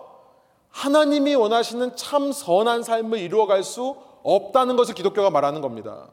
[0.71, 3.97] 하나님이 원하시는 참 선한 삶을 이루어갈 수
[4.27, 6.09] 없다는 것을 기독교가 말하는 겁니다.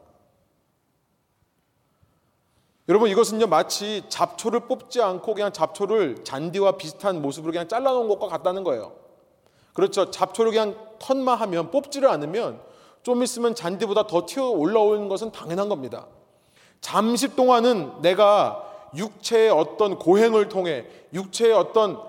[2.88, 8.62] 여러분 이것은요 마치 잡초를 뽑지 않고 그냥 잡초를 잔디와 비슷한 모습으로 그냥 잘라놓은 것과 같다는
[8.62, 8.92] 거예요.
[9.72, 10.10] 그렇죠.
[10.10, 12.60] 잡초를 그냥 턴만 하면 뽑지를 않으면
[13.02, 16.06] 좀 있으면 잔디보다 더 튀어 올라오는 것은 당연한 겁니다.
[16.80, 18.62] 잠시 동안은 내가
[18.94, 22.00] 육체의 어떤 고행을 통해 육체의 어떤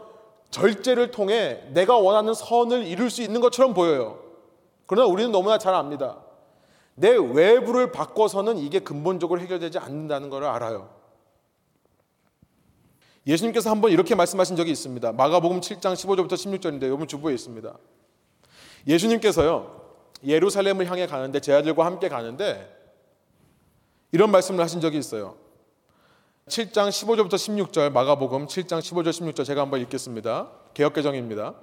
[0.52, 4.25] 절제를 통해 내가 원하는 선을 이룰 수 있는 것처럼 보여요.
[4.86, 6.18] 그러나 우리는 너무나 잘 압니다.
[6.96, 10.90] 내 외부를 바꿔서는 이게 근본적으로 해결되지 않는다는 것을 알아요.
[13.28, 15.12] 예수님께서 한번 이렇게 말씀하신 적이 있습니다.
[15.14, 17.76] 마가복음 7장 15절부터 16절인데 여러분 주부에 있습니다.
[18.88, 19.84] 예수님께서요.
[20.24, 22.72] 예루살렘을 향해 가는데 제 아들과 함께 가는데
[24.12, 25.36] 이런 말씀을 하신 적이 있어요.
[26.48, 30.52] 7장 15절부터 16절 마가복음 7장 15절 16절 제가 한번 읽겠습니다.
[30.76, 31.56] 개혁개정입니다.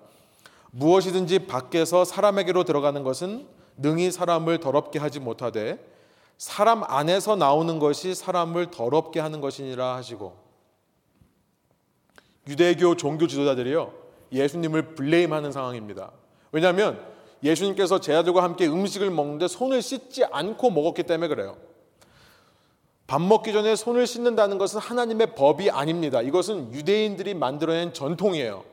[0.73, 5.79] 무엇이든지 밖에서 사람에게로 들어가는 것은 능히 사람을 더럽게 하지 못하되
[6.39, 10.35] 사람 안에서 나오는 것이 사람을 더럽게 하는 것이니라 하시고
[12.49, 13.93] 유대교 종교 지도자들이요
[14.33, 16.11] 예수님을 블레임하는 상황입니다.
[16.51, 17.01] 왜냐하면
[17.43, 21.57] 예수님께서 제 아들과 함께 음식을 먹는데 손을 씻지 않고 먹었기 때문에 그래요.
[23.07, 26.23] 밥 먹기 전에 손을 씻는다는 것은 하나님의 법이 아닙니다.
[26.23, 28.72] 이것은 유대인들이 만들어낸 전통이에요.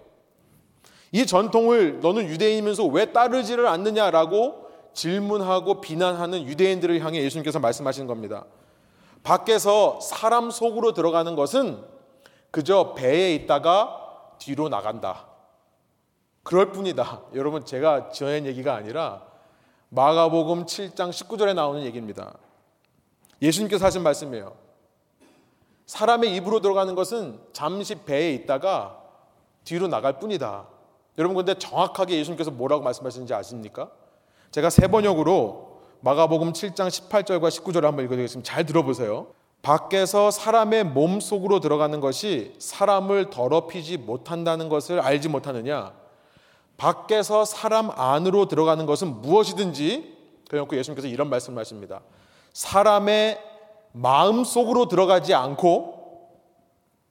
[1.11, 8.45] 이 전통을 너는 유대인이면서 왜 따르지를 않느냐라고 질문하고 비난하는 유대인들을 향해 예수님께서 말씀하시는 겁니다.
[9.23, 11.83] 밖에서 사람 속으로 들어가는 것은
[12.51, 15.27] 그저 배에 있다가 뒤로 나간다.
[16.43, 17.21] 그럴 뿐이다.
[17.35, 19.23] 여러분 제가 지어낸 얘기가 아니라
[19.89, 22.33] 마가복음 7장 19절에 나오는 얘기입니다.
[23.41, 24.55] 예수님께서 하신 말씀이에요.
[25.85, 29.01] 사람의 입으로 들어가는 것은 잠시 배에 있다가
[29.63, 30.67] 뒤로 나갈 뿐이다.
[31.19, 33.91] 여러분 근데 정확하게 예수님께서 뭐라고 말씀하시는지 아십니까?
[34.51, 38.49] 제가 세 번역으로 마가복음 7장 18절과 19절을 한번 읽어드리겠습니다.
[38.49, 39.27] 잘 들어보세요.
[39.61, 45.93] 밖에서 사람의 몸 속으로 들어가는 것이 사람을 더럽히지 못한다는 것을 알지 못하느냐?
[46.77, 51.99] 밖에서 사람 안으로 들어가는 것은 무엇이든지 그래놓고 예수님께서 이런 말씀을 하십니다.
[52.53, 53.37] 사람의
[53.91, 56.29] 마음 속으로 들어가지 않고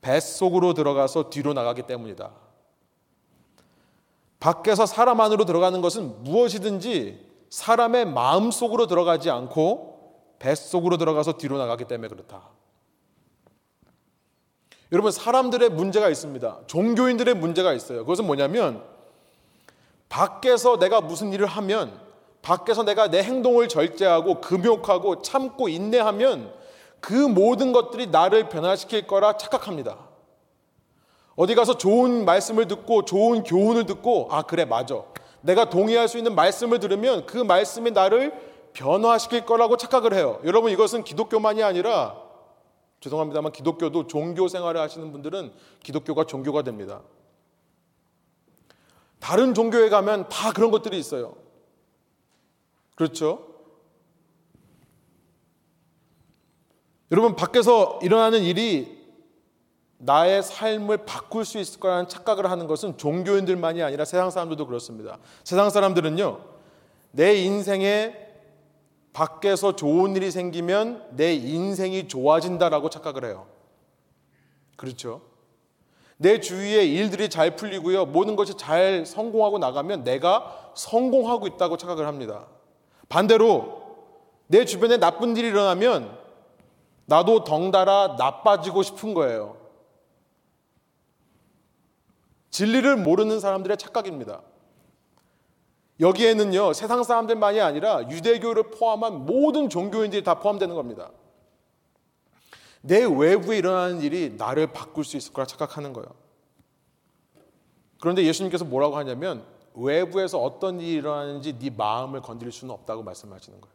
[0.01, 2.48] 뱃 속으로 들어가서 뒤로 나가기 때문이다.
[4.41, 9.99] 밖에서 사람 안으로 들어가는 것은 무엇이든지 사람의 마음 속으로 들어가지 않고
[10.39, 12.43] 뱃속으로 들어가서 뒤로 나가기 때문에 그렇다.
[14.93, 16.61] 여러분, 사람들의 문제가 있습니다.
[16.67, 18.01] 종교인들의 문제가 있어요.
[18.01, 18.83] 그것은 뭐냐면,
[20.09, 22.01] 밖에서 내가 무슨 일을 하면,
[22.41, 26.53] 밖에서 내가 내 행동을 절제하고 금욕하고 참고 인내하면
[27.01, 30.08] 그 모든 것들이 나를 변화시킬 거라 착각합니다.
[31.39, 35.05] 어디 가서 좋은 말씀을 듣고 좋은 교훈을 듣고 아 그래 맞아.
[35.41, 38.35] 내가 동의할 수 있는 말씀을 들으면 그 말씀이 나를
[38.73, 40.41] 변화시킬 거라고 착각을 해요.
[40.45, 42.21] 여러분 이것은 기독교만이 아니라
[42.99, 45.53] 죄송합니다만 기독교도 종교 생활을 하시는 분들은
[45.85, 47.03] 기독교가 종교가 됩니다.
[49.21, 51.37] 다른 종교에 가면 다 그런 것들이 있어요.
[52.97, 53.47] 그렇죠?
[57.13, 58.98] 여러분 밖에서 일어나는 일이
[59.99, 65.19] 나의 삶을 바꿀 수 있을 거라는 착각을 하는 것은 종교인들만이 아니라 세상 사람들도 그렇습니다.
[65.45, 66.41] 세상 사람들은요,
[67.11, 68.15] 내 인생에
[69.13, 73.47] 밖에서 좋은 일이 생기면 내 인생이 좋아진다라고 착각을 해요.
[74.77, 75.23] 그렇죠?
[76.17, 82.47] 내 주위에 일들이 잘 풀리고요, 모든 것이 잘 성공하고 나가면 내가 성공하고 있다고 착각을 합니다.
[83.09, 83.83] 반대로
[84.47, 86.17] 내 주변에 나쁜 일이 일어나면
[87.07, 89.58] 나도 덩달아 나빠지고 싶은 거예요.
[92.59, 94.43] 진리를 모르는 사람들의 착각입니다.
[96.01, 101.13] 여기에는요, 세상 사람들만이 아니라 유대교를 포함한 모든 종교인들이 다 포함되는 겁니다.
[102.81, 106.09] 내 외부에 일어나는 일이 나를 바꿀 수 있을 거라 착각하는 거예요.
[108.01, 109.45] 그런데 예수님께서 뭐라고 하냐면
[109.75, 113.75] 외부에서 어떤 일이 일어나는지 네 마음을 건드릴 수는 없다고 말씀하시는 거예요.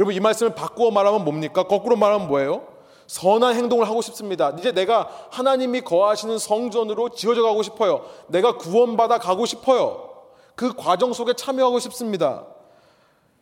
[0.00, 1.62] 여러분 이 말씀을 바꾸어 말하면 뭡니까?
[1.62, 2.75] 거꾸로 말하면 뭐예요?
[3.06, 4.54] 선한 행동을 하고 싶습니다.
[4.58, 8.04] 이제 내가 하나님이 거하시는 성전으로 지어져 가고 싶어요.
[8.28, 10.10] 내가 구원받아 가고 싶어요.
[10.54, 12.44] 그 과정 속에 참여하고 싶습니다.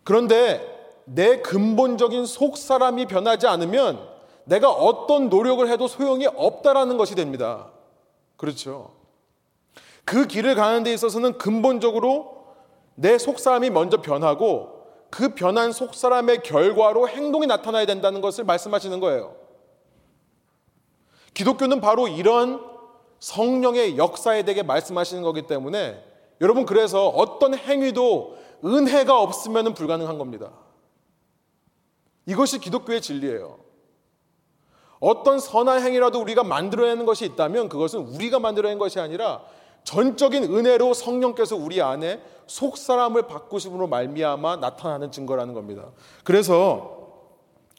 [0.02, 0.70] 그런데
[1.04, 4.06] 내 근본적인 속 사람이 변하지 않으면
[4.44, 7.70] 내가 어떤 노력을 해도 소용이 없다라는 것이 됩니다.
[8.36, 8.90] 그렇죠.
[10.04, 12.44] 그 길을 가는 데 있어서는 근본적으로
[12.96, 19.00] 내 속 사람이 먼저 변하고 그 변한 속 사람의 결과로 행동이 나타나야 된다는 것을 말씀하시는
[19.00, 19.34] 거예요.
[21.34, 22.64] 기독교는 바로 이런
[23.18, 26.02] 성령의 역사에 대해 말씀하시는 거기 때문에
[26.40, 30.52] 여러분 그래서 어떤 행위도 은혜가 없으면 불가능한 겁니다.
[32.26, 33.58] 이것이 기독교의 진리예요.
[35.00, 39.42] 어떤 선한 행위라도 우리가 만들어내는 것이 있다면 그것은 우리가 만들어낸 것이 아니라
[39.84, 45.90] 전적인 은혜로 성령께서 우리 안에 속 사람을 바꾸심으로 말미암아 나타나는 증거라는 겁니다.
[46.24, 47.04] 그래서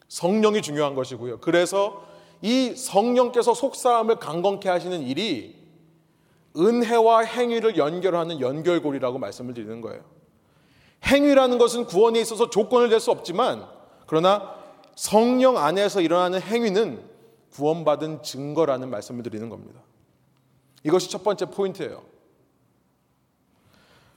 [0.08, 1.40] 성령이 중요한 것이고요.
[1.40, 2.04] 그래서
[2.42, 5.56] 이 성령께서 속사람을 강건케 하시는 일이
[6.58, 10.04] 은혜와 행위를 연결하는 연결고리라고 말씀을 드리는 거예요.
[11.04, 13.68] 행위라는 것은 구원에 있어서 조건을 낼 수 없지만
[14.08, 14.56] 그러나
[14.96, 17.04] 성령 안에서 일어나는 행위는
[17.52, 19.82] 구원받은 증거라는 말씀을 드리는 겁니다.
[20.84, 22.04] 이것이 첫 번째 포인트예요.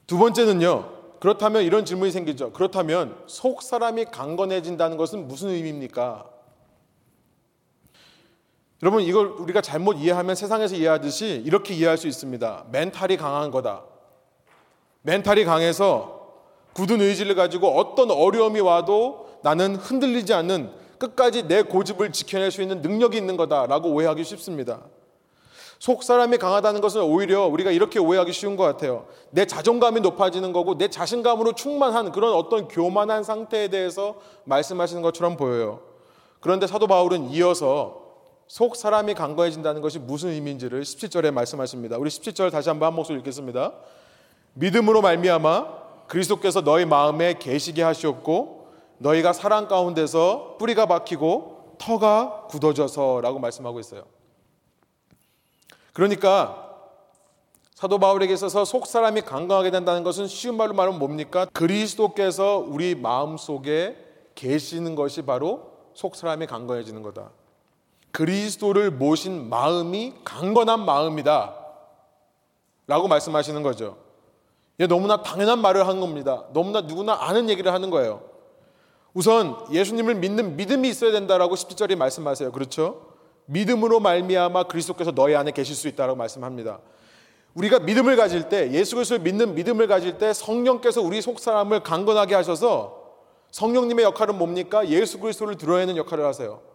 [0.06, 0.98] 두 번째는요.
[1.20, 2.52] 그렇다면 이런 질문이 생기죠.
[2.52, 6.30] 그렇다면 속 사람이 강건해진다는 것은 무슨 의미입니까?
[8.82, 12.66] 여러분 이걸 우리가 잘못 이해하면 세상에서 이해하듯이 이렇게 이해할 수 있습니다.
[12.70, 13.82] 멘탈이 강한 거다.
[15.02, 16.18] 멘탈이 강해서
[16.74, 22.82] 굳은 의지를 가지고 어떤 어려움이 와도 나는 흔들리지 않는 끝까지 내 고집을 지켜낼 수 있는
[22.82, 24.82] 능력이 있는 거다라고 오해하기 쉽습니다.
[25.80, 29.06] 속 사람이 강하다는 것은 오히려 우리가 이렇게 오해하기 쉬운 것 같아요.
[29.30, 35.80] 내 자존감이 높아지는 거고 내 자신감으로 충만한 그런 어떤 교만한 상태에 대해서 말씀하시는 것처럼 보여요.
[36.40, 38.07] 그런데 사도 바울은 이어서
[38.48, 41.98] 속 사람이 강건해진다는 것이 무슨 의미인지를 17절에 말씀하십니다.
[41.98, 43.74] 우리 17절 다시 한번 한 목소리 읽겠습니다.
[44.54, 53.80] 믿음으로 말미암아 그리스도께서 너희 마음에 계시게 하시었고 너희가 사랑 가운데서 뿌리가 박히고 터가 굳어져서라고 말씀하고
[53.80, 54.04] 있어요.
[55.92, 56.64] 그러니까
[57.74, 61.46] 사도 바울에게 있어서 속 사람이 강건하게 된다는 것은 쉬운 말로 말하면 뭡니까?
[61.52, 63.96] 그리스도께서 우리 마음 속에
[64.34, 67.30] 계시는 것이 바로 속 사람이 강건해지는 거다.
[68.18, 71.54] 그리스도를 모신 마음이 강건한 마음이다.
[72.88, 73.96] 라고 말씀하시는 거죠.
[74.88, 76.44] 너무나 당연한 말을 한 겁니다.
[76.52, 78.22] 너무나 누구나 아는 얘기를 하는 거예요.
[79.14, 82.50] 우선 예수님을 믿는 믿음이 있어야 된다라고 17절에 말씀하세요.
[82.50, 83.06] 그렇죠?
[83.46, 86.80] 믿음으로 말미암아 그리스도께서 너희 안에 계실 수 있다라고 말씀합니다.
[87.54, 92.34] 우리가 믿음을 가질 때 예수 그리스도를 믿는 믿음을 가질 때 성령께서 우리 속 사람을 강건하게
[92.34, 92.98] 하셔서
[93.52, 94.88] 성령님의 역할은 뭡니까?
[94.88, 96.66] 예수 그리스도를 드러내는 역할을 하세요.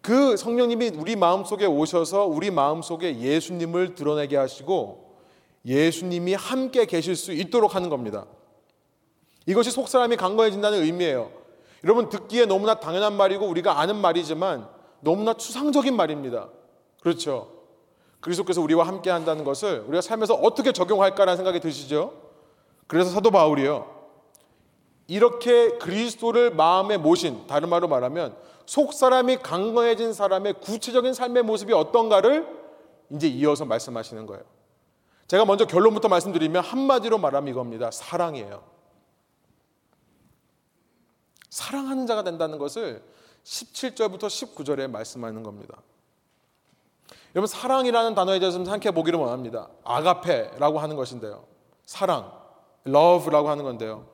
[0.00, 5.16] 그 성령님이 우리 마음 속에 오셔서 우리 마음 속에 예수님을 드러내게 하시고
[5.64, 8.26] 예수님이 함께 계실 수 있도록 하는 겁니다.
[9.46, 11.30] 이것이 속 사람이 강건해진다는 의미예요.
[11.84, 14.68] 여러분 듣기에 너무나 당연한 말이고 우리가 아는 말이지만
[15.00, 16.48] 너무나 추상적인 말입니다.
[17.00, 17.52] 그렇죠?
[18.20, 22.14] 그리스도께서 우리와 함께 한다는 것을 우리가 삶에서 어떻게 적용할까라는 생각이 드시죠?
[22.86, 23.98] 그래서 사도 바울이요.
[25.06, 28.36] 이렇게 그리스도를 마음에 모신 다른 말로 말하면
[28.68, 32.46] 속 사람이 강건해진 사람의 구체적인 삶의 모습이 어떤가를
[33.08, 34.44] 이제 이어서 말씀하시는 거예요.
[35.26, 37.90] 제가 먼저 결론부터 말씀드리면 한마디로 말하면 이겁니다.
[37.90, 38.62] 사랑이에요.
[41.48, 43.02] 사랑하는 자가 된다는 것을
[43.42, 45.80] 17절부터 19절에 말씀하는 겁니다.
[47.34, 49.70] 여러분 사랑이라는 단어에 대해서 생각해 보기를 원합니다.
[49.82, 51.46] 아가페라고 하는 것인데요.
[51.86, 52.38] 사랑,
[52.86, 54.06] love라고 하는 건데요.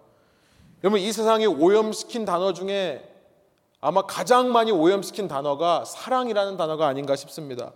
[0.84, 3.10] 여러분 이 세상에 오염시킨 단어 중에
[3.84, 7.74] 아마 가장 많이 오염시킨 단어가 사랑이라는 단어가 아닌가 싶습니다.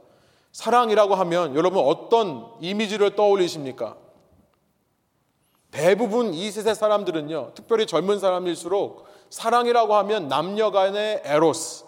[0.52, 3.94] 사랑이라고 하면 여러분 어떤 이미지를 떠올리십니까?
[5.70, 11.84] 대부분 이 세대 사람들은요, 특별히 젊은 사람일수록 사랑이라고 하면 남녀 간의 에로스,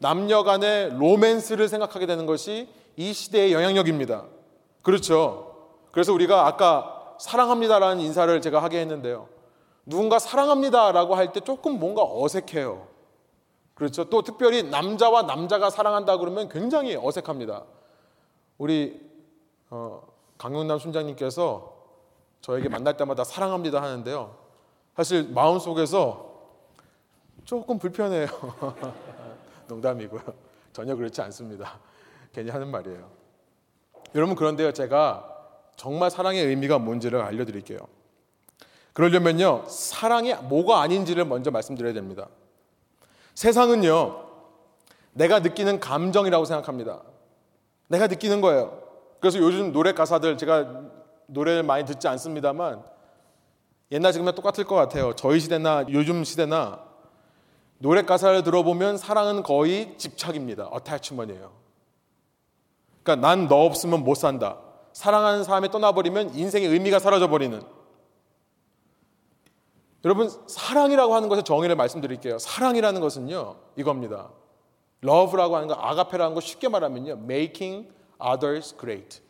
[0.00, 4.26] 남녀 간의 로맨스를 생각하게 되는 것이 이 시대의 영향력입니다.
[4.82, 5.70] 그렇죠.
[5.92, 9.28] 그래서 우리가 아까 사랑합니다라는 인사를 제가 하게 했는데요.
[9.86, 12.91] 누군가 사랑합니다라고 할 때 조금 뭔가 어색해요.
[13.74, 14.04] 그렇죠.
[14.04, 17.64] 또 특별히 남자와 남자가 사랑한다 그러면 굉장히 어색합니다.
[18.58, 19.00] 우리
[19.70, 20.06] 어,
[20.38, 21.72] 강용남 순장님께서
[22.40, 24.36] 저에게 만날 때마다 사랑합니다 하는데요.
[24.96, 26.32] 사실 마음 속에서
[27.44, 28.26] 조금 불편해요.
[29.68, 30.20] 농담이고요.
[30.72, 31.78] 전혀 그렇지 않습니다.
[32.32, 33.10] 괜히 하는 말이에요.
[34.14, 35.28] 여러분 그런데요, 제가
[35.76, 37.78] 정말 사랑의 의미가 뭔지를 알려드릴게요.
[38.92, 42.28] 그러려면요, 사랑이 뭐가 아닌지를 먼저 말씀드려야 됩니다.
[43.34, 44.24] 세상은요,
[45.12, 47.02] 내가 느끼는 감정이라고 생각합니다.
[47.88, 48.80] 내가 느끼는 거예요.
[49.20, 50.82] 그래서 요즘 노래 가사들 제가
[51.26, 52.82] 노래를 많이 듣지 않습니다만
[53.92, 55.14] 옛날 지금이랑 똑같을 것 같아요.
[55.14, 56.80] 저희 시대나 요즘 시대나
[57.78, 60.66] 노래 가사를 들어보면 사랑은 거의 집착입니다.
[60.66, 61.52] 어타치먼이에요.
[63.02, 64.58] 그러니까 난 너 없으면 못 산다.
[64.92, 67.60] 사랑하는 사람이 떠나버리면 인생의 의미가 사라져 버리는.
[70.04, 72.38] 여러분 사랑이라고 하는 것의 정의를 말씀드릴게요.
[72.38, 74.30] 사랑이라는 것은요 이겁니다.
[75.04, 77.90] love라고 하는 거, 아가페라는 거 쉽게 말하면요, making
[78.24, 79.20] others great.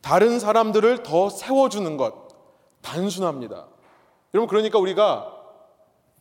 [0.00, 2.28] 다른 사람들을 더 세워주는 것,
[2.82, 3.66] 단순합니다.
[4.34, 5.32] 여러분 그러니까 우리가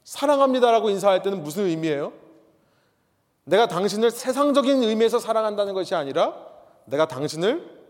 [0.04, 2.14] 사랑합니다라고 인사할 때는 무슨 의미예요?
[3.44, 6.36] 내가 당신을 세상적인 의미에서 사랑한다는 것이 아니라
[6.86, 7.84] 내가 당신을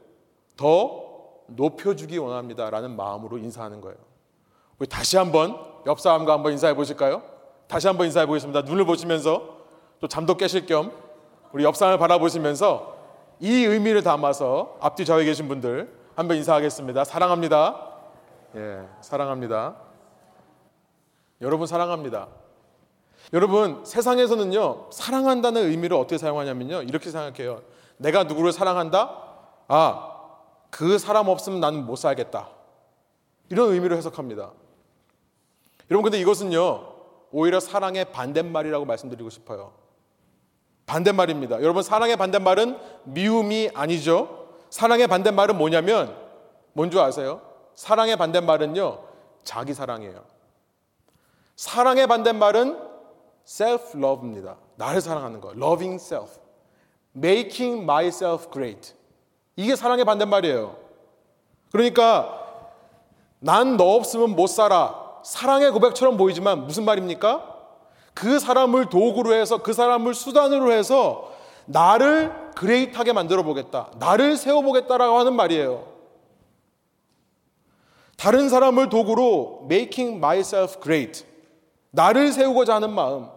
[0.58, 1.04] 더
[1.48, 3.98] 높여주기 원합니다라는 마음으로 인사하는 거예요.
[4.80, 7.24] 우리 다시 한번 옆 사람과 한번 인사해 보실까요?
[7.68, 8.62] 다시 한번 인사해 보겠습니다.
[8.62, 9.56] 눈을 보시면서
[10.00, 10.92] 또 잠도 깨실 겸
[11.52, 12.96] 우리 옆 사람을 바라보시면서
[13.40, 17.04] 이 의미를 담아서 앞뒤 좌우에 계신 분들 한번 인사하겠습니다.
[17.04, 17.92] 사랑합니다.
[18.56, 19.76] 예, 사랑합니다.
[21.42, 22.28] 여러분 사랑합니다.
[23.34, 27.62] 여러분 세상에서는요 사랑한다는 의미를 어떻게 사용하냐면요 이렇게 생각해요.
[27.98, 29.24] 내가 누구를 사랑한다?
[29.68, 30.12] 아,
[30.70, 32.50] 그 사람 없으면 나는 못 살겠다.
[33.50, 34.52] 이런 의미로 해석합니다.
[35.90, 36.94] 여러분 근데 이것은요
[37.32, 39.74] 오히려 사랑의 반대말이라고 말씀드리고 싶어요.
[40.86, 41.62] 반대말입니다.
[41.62, 44.48] 여러분 사랑의 반대말은 미움이 아니죠.
[44.70, 46.16] 사랑의 반대말은 뭐냐면
[46.74, 47.42] 뭔지 아세요?
[47.76, 49.04] 사랑의 반대말은요
[49.44, 50.24] 자기 사랑이에요.
[51.56, 52.80] 사랑의 반대말은
[53.48, 54.58] self love입니다.
[54.76, 55.52] 나를 사랑하는 거.
[55.52, 56.40] loving self.
[57.16, 58.94] making myself great.
[59.56, 60.76] 이게 사랑의 반대말이에요.
[61.72, 62.42] 그러니까
[63.40, 65.05] 난 너 없으면 못 살아.
[65.26, 67.52] 사랑의 고백처럼 보이지만 무슨 말입니까?
[68.14, 71.34] 그 사람을 도구로 해서 그 사람을 수단으로 해서
[71.66, 73.90] 나를 그레이트하게 만들어 보겠다.
[73.98, 75.88] 나를 세워 보겠다라고 하는 말이에요.
[78.18, 81.26] 다른 사람을 도구로 making myself great.
[81.90, 83.28] 나를 세우고자 하는 마음.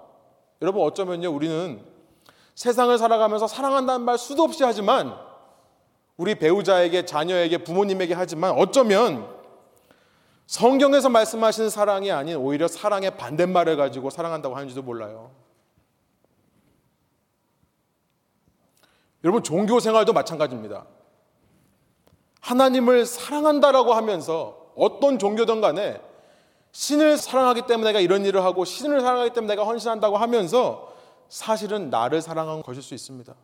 [0.61, 1.80] 여러분 어쩌면요 우리는
[2.55, 5.16] 세상을 살아가면서 사랑한다는 말 수도 없이 하지만
[6.18, 9.38] 우리 배우자에게, 자녀에게, 부모님에게 하지만 어쩌면
[10.49, 15.30] 성경에서 말씀하시는 사랑이 아닌 오히려 사랑의 반대말을 가지고 사랑한다고 하는지도 몰라요.
[19.24, 20.86] 여러분, 종교 생활도 마찬가지입니다.
[22.40, 26.01] 하나님을 사랑한다라고 하면서 어떤 종교든 간에
[26.72, 30.94] 신을 사랑하기 때문에 내가 이런 일을 하고 신을 사랑하기 때문에 내가 헌신한다고 하면서
[31.28, 33.34] 사실은 나를 사랑한 것일 수 있습니다.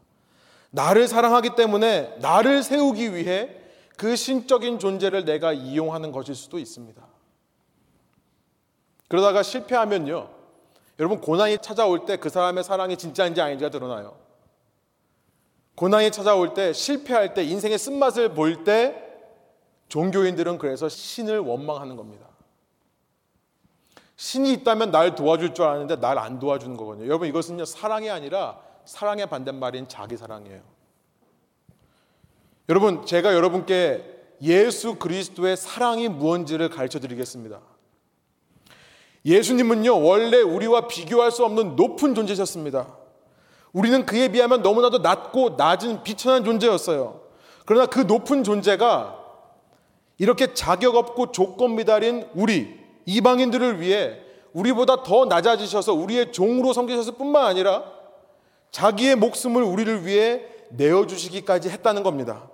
[0.70, 3.63] 나를 사랑하기 때문에 나를 세우기 위해
[3.96, 7.02] 그 신적인 존재를 내가 이용하는 것일 수도 있습니다.
[9.08, 10.30] 그러다가 실패하면요.
[10.98, 14.16] 여러분, 고난이 찾아올 때 그 사람의 사랑이 진짜인지 아닌지가 드러나요.
[15.76, 19.00] 고난이 찾아올 때, 실패할 때, 인생의 쓴맛을 볼 때,
[19.88, 22.26] 종교인들은 그래서 신을 원망하는 겁니다.
[24.16, 27.06] 신이 있다면 날 도와줄 줄 아는데 날 안 도와주는 거거든요.
[27.06, 30.73] 여러분, 이것은요, 사랑이 아니라 사랑의 반대말인 자기 사랑이에요.
[32.68, 34.02] 여러분, 제가 여러분께
[34.42, 37.60] 예수 그리스도의 사랑이 무언지를 가르쳐 드리겠습니다.
[39.24, 42.96] 예수님은요, 원래 우리와 비교할 수 없는 높은 존재셨습니다.
[43.72, 47.22] 우리는 그에 비하면 너무나도 낮고 낮은 비천한 존재였어요.
[47.66, 49.18] 그러나 그 높은 존재가
[50.18, 54.20] 이렇게 자격 없고 조건 미달인 우리, 이방인들을 위해
[54.52, 57.84] 우리보다 더 낮아지셔서 우리의 종으로 섬기셨을 뿐만 아니라
[58.70, 62.48] 자기의 목숨을 우리를 위해 내어주시기까지 했다는 겁니다.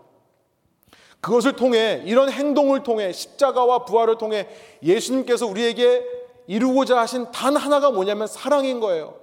[1.20, 4.48] 그것을 통해 이런 행동을 통해 십자가와 부활을 통해
[4.82, 6.04] 예수님께서 우리에게
[6.46, 9.14] 이루고자 하신 단 하나가 뭐냐면 사랑인 거예요.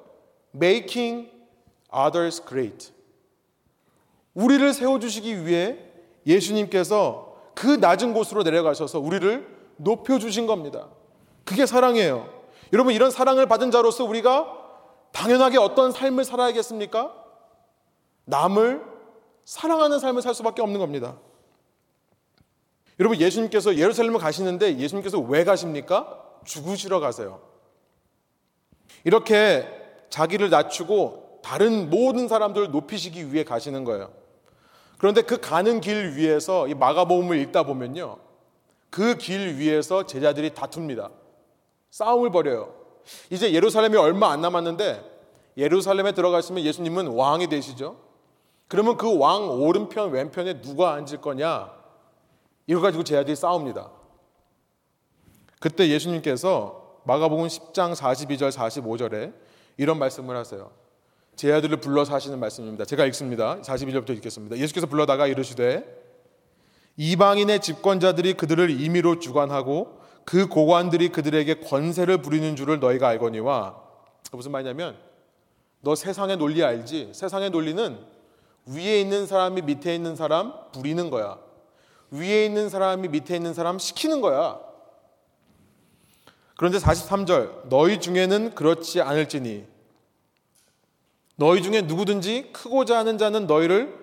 [0.56, 1.30] Making
[1.94, 2.92] others great.
[4.34, 5.78] 우리를 세워주시기 위해
[6.26, 10.88] 예수님께서 그 낮은 곳으로 내려가셔서 우리를 높여주신 겁니다.
[11.44, 12.30] 그게 사랑이에요.
[12.74, 14.54] 여러분, 이런 사랑을 받은 자로서 우리가
[15.12, 17.14] 당연하게 어떤 삶을 살아야겠습니까?
[18.26, 18.84] 남을
[19.46, 21.18] 사랑하는 삶을 살 수밖에 없는 겁니다.
[23.00, 26.24] 여러분 예수님께서 예루살렘을 가시는데 예수님께서 왜 가십니까?
[26.46, 27.42] 죽으시러 가세요.
[29.04, 29.68] 이렇게
[30.10, 34.12] 자기를 낮추고 다른 모든 사람들을 높이시기 위해 가시는 거예요.
[34.98, 38.18] 그런데 그 가는 길 위에서 이 마가복음을 읽다 보면요.
[38.90, 41.12] 그 길 위에서 제자들이 다툽니다.
[41.92, 42.74] 싸움을 벌여요.
[43.30, 45.18] 이제 예루살렘이 얼마 안 남았는데
[45.58, 47.98] 예루살렘에 들어가시면 예수님은 왕이 되시죠.
[48.68, 51.77] 그러면 그 왕 오른편 왼편에 누가 앉을 거냐?
[52.68, 53.90] 이거 가지고 제 아들이 싸웁니다.
[55.60, 59.34] 그때 예수님께서 마가복음 10장 42절 45절에
[59.78, 60.70] 이런 말씀을 하세요.
[61.36, 62.84] 제 아들을 불러서 하시는 말씀입니다.
[62.84, 63.62] 제가 읽습니다.
[63.62, 64.58] 42절부터 읽겠습니다.
[64.58, 65.86] 예수께서 불러다가 이르시되
[66.98, 73.82] 이방인의 집권자들이 그들을 임의로 주관하고 그 고관들이 그들에게 권세를 부리는 줄을 너희가 알거니와
[74.34, 74.98] 무슨 말이냐면
[75.82, 77.12] 너 세상의 논리 알지?
[77.14, 77.98] 세상의 논리는
[78.66, 81.38] 위에 있는 사람이 밑에 있는 사람 부리는 거야.
[82.12, 84.60] 위에 있는 사람이 밑에 있는 사람 시키는 거야.
[86.58, 89.66] 그런데 43절 너희 중에는 그렇지 않을지니
[91.36, 93.96] 너희 중에 누구든지 크고자 하는 자는 너희를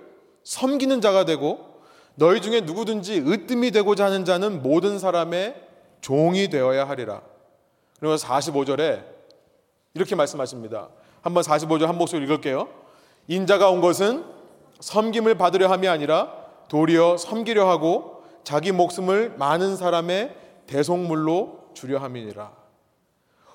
[0.45, 1.83] 섬기는 자가 되고
[2.15, 5.61] 너희 중에 누구든지 으뜸이 되고자 하는 자는 모든 사람의
[6.01, 7.23] 종이 되어야 하리라.
[7.99, 9.05] 그리고 45절에
[9.95, 10.91] 이렇게 말씀하십니다.
[11.23, 12.69] 한번 45절 한 목소리 읽을게요.
[13.27, 14.25] 인자가 온 것은
[14.81, 20.37] 섬김을 받으려 함이 아니라 도리어 섬기려 하고 자기 목숨을 많은 사람의
[20.67, 22.53] 대속물로 주려 함이니라.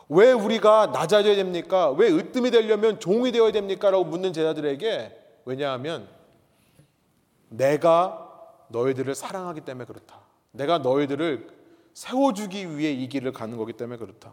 [0.09, 1.91] 왜 우리가 낮아져야 됩니까?
[1.91, 3.91] 왜 으뜸이 되려면 종이 되어야 됩니까?
[3.91, 6.07] 라고 묻는 제자들에게 왜냐하면
[7.49, 8.27] 내가
[8.69, 10.19] 너희들을 사랑하기 때문에 그렇다.
[10.51, 11.47] 내가 너희들을
[11.93, 14.31] 세워주기 위해 이 길을 가는 거기 때문에 그렇다.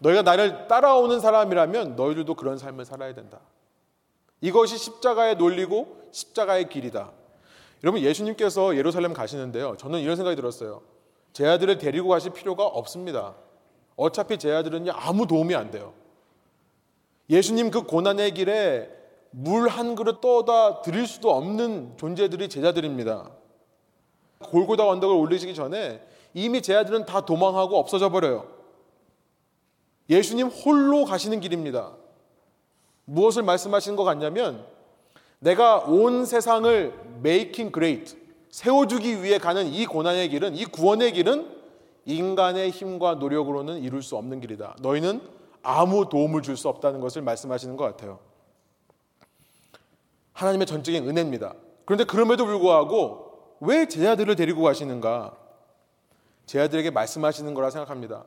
[0.00, 3.40] 너희가 나를 따라오는 사람이라면 너희들도 그런 삶을 살아야 된다.
[4.40, 7.12] 이것이 십자가의 논리고 십자가의 길이다.
[7.84, 9.76] 여러분 예수님께서 예루살렘 가시는데요.
[9.78, 10.82] 저는 이런 생각이 들었어요.
[11.32, 13.34] 제 아들을 데리고 가실 필요가 없습니다.
[13.96, 15.94] 어차피 제 아들은요 아무 도움이 안 돼요.
[17.30, 18.90] 예수님 그 고난의 길에
[19.30, 23.30] 물 한 그릇 떠다 드릴 수도 없는 존재들이 제자들입니다.
[24.38, 28.48] 골고다 언덕을 올리시기 전에 이미 제 아들은 다 도망하고 없어져 버려요.
[30.08, 31.94] 예수님 홀로 가시는 길입니다.
[33.08, 34.64] 무엇을 말씀하시는 것 같냐면
[35.38, 38.16] 내가 온 세상을 making great
[38.50, 41.56] 세워주기 위해 가는 이 고난의 길은 이 구원의 길은
[42.04, 44.76] 인간의 힘과 노력으로는 이룰 수 없는 길이다.
[44.80, 45.20] 너희는
[45.62, 48.18] 아무 도움을 줄 수 없다는 것을 말씀하시는 것 같아요.
[50.32, 51.54] 하나님의 전적인 은혜입니다.
[51.84, 55.34] 그런데 그럼에도 불구하고 왜 제자들을 데리고 가시는가?
[56.46, 58.24] 제자들에게 말씀하시는 거라 생각합니다.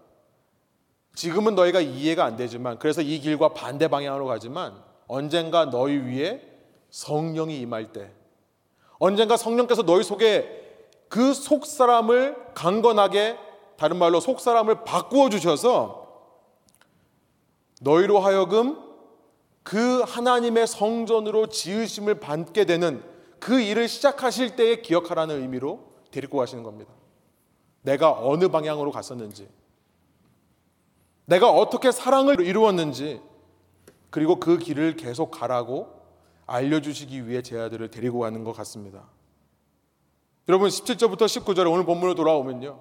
[1.16, 6.42] 지금은 너희가 이해가 안 되지만 그래서 이 길과 반대 방향으로 가지만 언젠가 너희 위에
[6.90, 8.12] 성령이 임할 때
[9.00, 10.60] 언젠가 성령께서 너희 속에
[11.10, 13.38] 그 속 사람을 강건하게
[13.76, 16.08] 다른 말로 속 사람을 바꾸어 주셔서
[17.82, 18.78] 너희로 하여금
[19.64, 23.04] 그 하나님의 성전으로 지으심을 받게 되는
[23.40, 25.82] 그 일을 시작하실 때에 기억하라는 의미로
[26.12, 26.94] 데리고 가시는 겁니다.
[27.82, 29.50] 내가 어느 방향으로 갔었는지,
[31.26, 33.22] 내가 어떻게 사랑을 이루었는지,
[34.10, 36.02] 그리고 그 길을 계속 가라고
[36.46, 39.08] 알려주시기 위해 제 아들을 데리고 가는 것 같습니다.
[40.50, 42.80] 여러분 17절부터 19절에 오늘 본문으로 돌아오면요.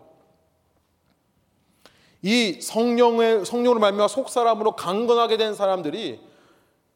[2.22, 6.20] 이 성령의 성령으로 말미암아 속 사람으로 강건하게 된 사람들이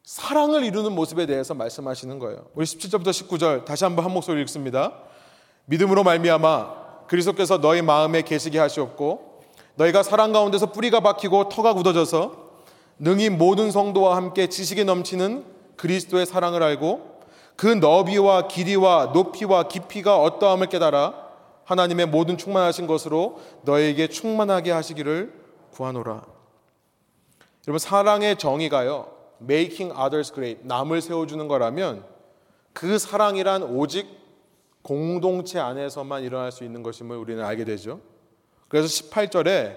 [0.02, 2.46] 사랑을 이루는 모습에 대해서 말씀하시는 거예요.
[2.54, 5.00] 우리 17절부터 19절 다시 한번 한 목소리 읽습니다.
[5.66, 9.33] 믿음으로 말미암아 그리스도께서 너희 마음에 계시게 하시옵고
[9.76, 12.44] 너희가 사랑 가운데서 뿌리가 박히고 터가 굳어져서
[12.98, 15.44] 능히 모든 성도와 함께 지식이 넘치는
[15.76, 17.20] 그리스도의 사랑을 알고
[17.56, 21.24] 그 너비와 길이와 높이와 깊이가 어떠함을 깨달아
[21.64, 25.32] 하나님의 모든 충만하신 것으로 너에게 충만하게 하시기를
[25.72, 26.22] 구하노라.
[27.66, 29.08] 여러분 사랑의 정의가요.
[29.42, 32.04] making others great 남을 세워 주는 거라면
[32.72, 34.06] 그 사랑이란 오직
[34.82, 38.00] 공동체 안에서만 일어날 수 있는 것임을 우리는 알게 되죠.
[38.74, 39.76] 그래서 18절에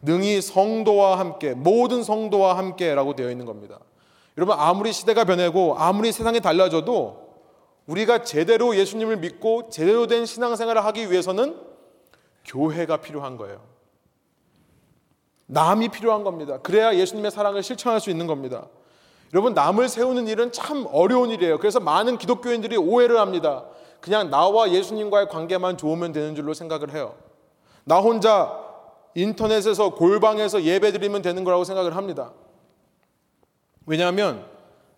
[0.00, 3.78] 능히 성도와 함께 모든 성도와 함께라고 되어 있는 겁니다.
[4.36, 7.36] 여러분 아무리 시대가 변하고 아무리 세상이 달라져도
[7.86, 11.56] 우리가 제대로 예수님을 믿고 제대로 된 신앙생활을 하기 위해서는
[12.44, 13.60] 교회가 필요한 거예요.
[15.46, 16.58] 남이 필요한 겁니다.
[16.58, 18.66] 그래야 예수님의 사랑을 실천할 수 있는 겁니다.
[19.32, 21.58] 여러분 남을 세우는 일은 참 어려운 일이에요.
[21.58, 23.66] 그래서 많은 기독교인들이 오해를 합니다.
[24.00, 27.14] 그냥 나와 예수님과의 관계만 좋으면 되는 줄로 생각을 해요.
[27.84, 28.60] 나 혼자
[29.14, 32.32] 인터넷에서 골방에서 예배 드리면 되는 거라고 생각을 합니다.
[33.86, 34.46] 왜냐하면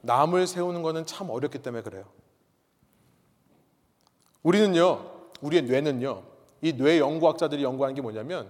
[0.03, 2.05] 남을 세우는 것은 참 어렵기 때문에 그래요.
[4.43, 5.11] 우리는요,
[5.41, 6.23] 우리의 뇌는요,
[6.63, 8.49] 이 뇌 연구학자들이 연구하는 게 뭐냐면,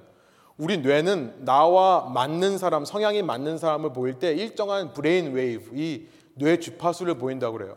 [0.56, 6.58] 우리 뇌는 나와 맞는 사람, 성향이 맞는 사람을 보일 때 일정한 brain wave, 이 뇌
[6.58, 7.76] 주파수를 보인다고 그래요.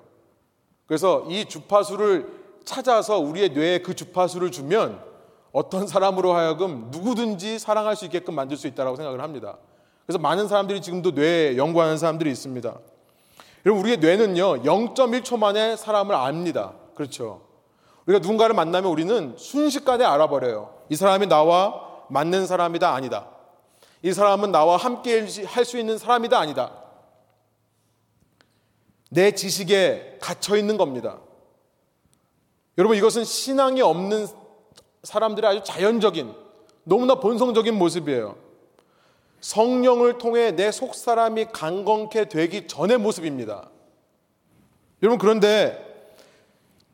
[0.88, 2.28] 그래서 이 주파수를
[2.66, 4.99] 찾아서 우리의 뇌에 그 주파수를 주면
[5.58, 9.58] 어떤 사람으로 하여금 누구든지 사랑할 수 있게끔 만들 수 있다고 생각을 합니다.
[10.05, 12.78] 그래서 많은 사람들이 지금도 뇌 연구하는 사람들이 있습니다.
[13.66, 16.74] 여러분, 우리의 뇌는요, 0.1초 만에 사람을 압니다.
[16.93, 17.41] 그렇죠.
[18.05, 20.76] 우리가 누군가를 만나면 우리는 순식간에 알아버려요.
[20.89, 23.28] 이 사람이 나와 맞는 사람이다, 아니다.
[24.03, 26.72] 이 사람은 나와 함께 할 수 있는 사람이다, 아니다.
[29.10, 31.18] 내 지식에 갇혀 있는 겁니다.
[32.78, 34.28] 여러분, 이것은 신앙이 없는
[35.08, 36.34] 사람들의 아주 자연적인,
[36.84, 38.36] 너무나 본성적인 모습이에요.
[39.39, 43.70] 성령을 통해 내 속 사람이 강건케 되기 전의 모습입니다.
[45.01, 45.84] 여러분, 그런데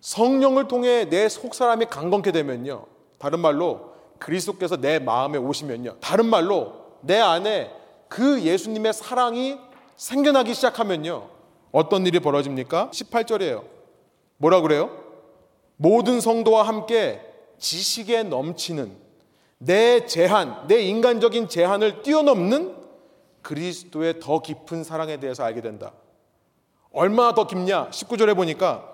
[0.02, 2.86] 성령을 통해 내 속 사람이 강건케 되면요.
[3.18, 5.96] 다른 말로 그리스도께서 내 마음에 오시면요.
[6.00, 7.72] 다른 말로 내 안에
[8.10, 9.58] 그 예수님의 사랑이
[9.98, 11.30] 생겨나기 시작하면요.
[11.72, 12.92] 어떤 일이 벌어집니까?
[12.92, 13.64] 18절이에요.
[14.38, 14.92] 뭐라 그래요?
[15.78, 17.33] 모든 성도와 함께
[17.64, 18.94] 지식에 넘치는
[19.58, 22.76] 내 제한, 내 인간적인 제한을 뛰어넘는
[23.42, 25.94] 그리스도의 더 깊은 사랑에 대해서 알게 된다.
[26.92, 27.90] 얼마나 더 깊냐?
[27.90, 28.90] 19절에 보니까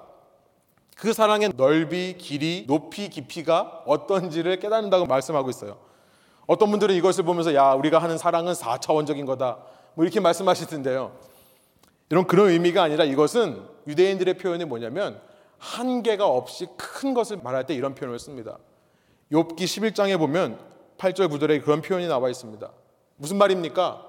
[0.95, 5.79] 그 사랑의 넓이, 길이, 높이, 깊이가 어떤지를 깨닫는다고 말씀하고 있어요.
[6.45, 9.57] 어떤 분들은 이것을 보면서 야, 우리가 하는 사랑은 4차원적인 거다.
[9.95, 11.11] 뭐 이렇게 말씀하시던데요.
[12.11, 15.19] 이런 그런 의미가 아니라 이것은 유대인들의 표현이 뭐냐면
[15.59, 18.57] 한계가 없이 큰 것을 말할 때 이런 표현을 씁니다.
[19.31, 20.59] 욥기 11장에 보면
[20.97, 22.69] 8절 9절에 그런 표현이 나와 있습니다.
[23.17, 24.05] 무슨 말입니까?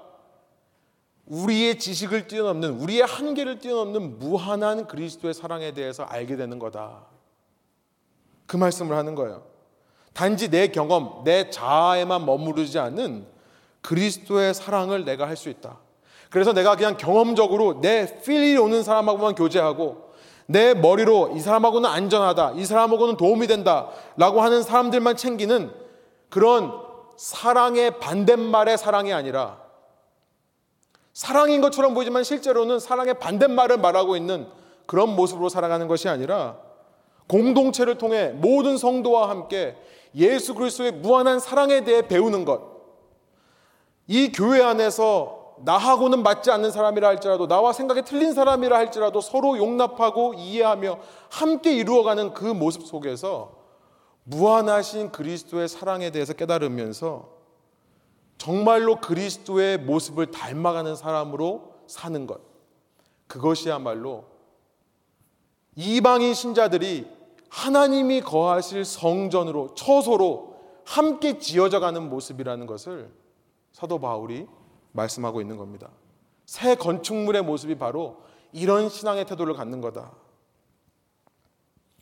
[1.25, 7.05] 우리의 지식을 뛰어넘는 우리의 한계를 뛰어넘는 무한한 그리스도의 사랑에 대해서 알게 되는 거다.
[8.47, 9.45] 그 말씀을 하는 거예요.
[10.13, 13.25] 단지 내 경험, 내 자아에만 머무르지 않는
[13.81, 15.77] 그리스도의 사랑을 내가 할 수 있다.
[16.29, 20.10] 그래서 내가 그냥 경험적으로 내 필이 오는 사람하고만 교제하고
[20.47, 25.71] 내 머리로 이 사람하고는 안전하다, 이 사람하고는 도움이 된다 라고 하는 사람들만 챙기는
[26.29, 26.73] 그런
[27.17, 29.59] 사랑의 반대말의 사랑이 아니라
[31.13, 34.47] 사랑인 것처럼 보이지만 실제로는 사랑의 반대말을 말하고 있는
[34.85, 36.57] 그런 모습으로 살아가는 것이 아니라
[37.27, 39.77] 공동체를 통해 모든 성도와 함께
[40.15, 42.61] 예수 그리스도의 무한한 사랑에 대해 배우는 것.
[44.07, 50.33] 이 교회 안에서 나하고는 맞지 않는 사람이라 할지라도 나와 생각이 틀린 사람이라 할지라도 서로 용납하고
[50.35, 50.99] 이해하며
[51.29, 53.59] 함께 이루어가는 그 모습 속에서
[54.23, 57.29] 무한하신 그리스도의 사랑에 대해서 깨달으면서
[58.37, 62.41] 정말로 그리스도의 모습을 닮아가는 사람으로 사는 것.
[63.27, 64.25] 그것이야말로
[65.75, 67.07] 이방인 신자들이
[67.49, 70.55] 하나님이 거하실 성전으로 처소로
[70.85, 73.11] 함께 지어져 가는 모습이라는 것을
[73.71, 74.47] 사도 바울이
[74.91, 75.89] 말씀하고 있는 겁니다.
[76.45, 78.17] 새 건축물의 모습이 바로
[78.51, 80.11] 이런 신앙의 태도를 갖는 거다.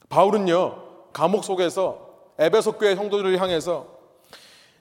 [0.09, 2.09] 바울은요, 감옥 속에서
[2.39, 3.99] 에베소 교회 성도들을 향해서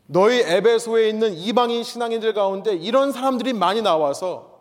[0.07, 4.59] 너희 에베소에 있는 이방인 신앙인들 가운데 이런 사람들이 많이 나와서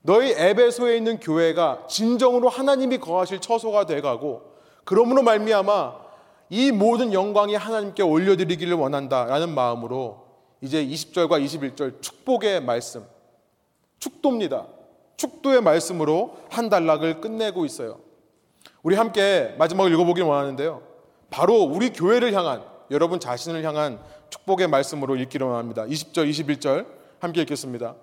[0.00, 4.42] 너희 에베소에 있는 교회가 진정으로 하나님이 거하실 처소가 돼 가고
[4.84, 6.02] 그러므로 말미암아
[6.50, 10.31] 이 모든 영광이 하나님께 올려드리기를 원한다라는 마음으로
[10.62, 13.04] 이제 20절과 21절 축복의 말씀,
[13.98, 14.66] 축도입니다.
[15.16, 17.98] 축도의 말씀으로 한 단락을 끝내고 있어요.
[18.82, 20.82] 우리 함께 마지막을 읽어보길 원하는데요.
[21.30, 24.00] 바로 우리 교회를 향한 여러분 자신을 향한
[24.30, 25.84] 축복의 말씀으로 읽기로 합니다.
[25.84, 26.86] 20절, 21절
[27.18, 27.94] 함께 읽겠습니다.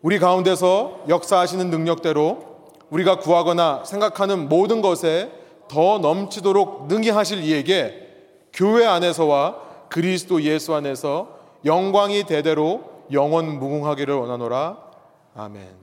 [0.00, 2.56] 우리 가운데서 역사하시는 능력대로
[2.90, 5.32] 우리가 구하거나 생각하는 모든 것에
[5.68, 8.06] 더 넘치도록 능히 하실 이에게
[8.52, 11.35] 교회 안에서와 그리스도 예수 안에서
[11.66, 14.90] 영광이 대대로 영원 무궁하기를 원하노라.
[15.34, 15.76] 아멘.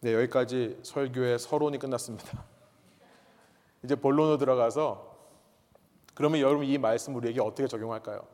[0.00, 2.44] 네, 여기까지 설교의 서론이 끝났습니다.
[3.84, 5.14] 이제 본론으로 들어가서
[6.14, 8.26] 그러면 여러분 이 말씀 우리에게 어떻게 적용할까요?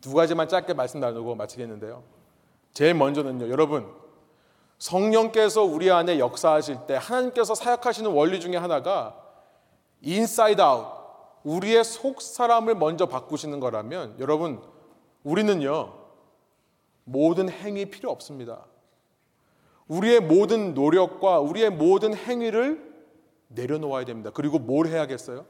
[0.00, 2.04] 두 가지만 짧게 말씀 나누고 마치겠는데요.
[2.74, 3.90] 제일 먼저는요, 여러분
[4.78, 9.18] 성령께서 우리 안에 역사하실 때 하나님께서 사역하시는 원리 중에 하나가
[10.02, 11.03] inside out
[11.44, 14.62] 우리의 속 사람을 먼저 바꾸시는 거라면 여러분
[15.22, 15.94] 우리는요
[17.04, 18.64] 모든 행위 필요 없습니다.
[19.86, 22.94] 우리의 모든 노력과 우리의 모든 행위를
[23.48, 24.30] 내려놓아야 됩니다.
[24.32, 25.44] 그리고 뭘 해야겠어요?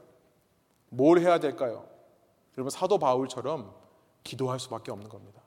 [0.89, 1.87] 뭘 해야 될까요?
[2.57, 3.73] 여러분 사도 바울처럼
[4.23, 5.41] 기도할 수밖에 없는 겁니다.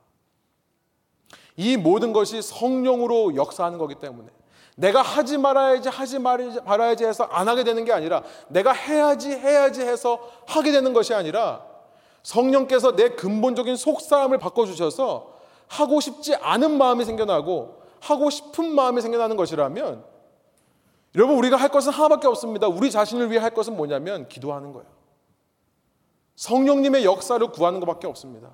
[1.57, 4.30] 이 모든 것이 성령으로 역사하는 거기 때문에
[4.79, 10.20] 내가 하지 말아야지 하지 말아야지 해서 안 하게 되는 게 아니라 내가 해야지 해야지 해서
[10.47, 11.64] 하게 되는 것이 아니라
[12.22, 15.35] 성령께서 내 근본적인 속사람을 바꿔주셔서
[15.66, 20.05] 하고 싶지 않은 마음이 생겨나고 하고 싶은 마음이 생겨나는 것이라면
[21.16, 22.68] 여러분 우리가 할 것은 하나밖에 없습니다.
[22.68, 24.87] 우리 자신을 위해 할 것은 뭐냐면 기도하는 거예요.
[26.37, 28.51] 성령님의 역사를 구하는 것밖에 없습니다.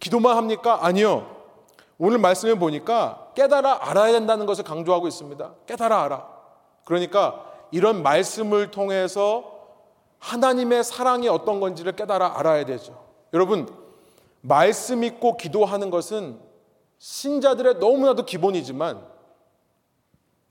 [0.00, 0.78] 기도만 합니까?
[0.80, 1.37] 아니요.
[1.98, 5.54] 오늘 말씀해 보니까 깨달아 알아야 된다는 것을 강조하고 있습니다.
[5.66, 6.28] 깨달아 알아.
[6.84, 9.58] 그러니까 이런 말씀을 통해서
[10.20, 13.04] 하나님의 사랑이 어떤 건지를 깨달아 알아야 되죠.
[13.32, 13.68] 여러분,
[14.40, 16.40] 말씀 있고 기도하는 것은
[16.98, 19.04] 신자들의 너무나도 기본이지만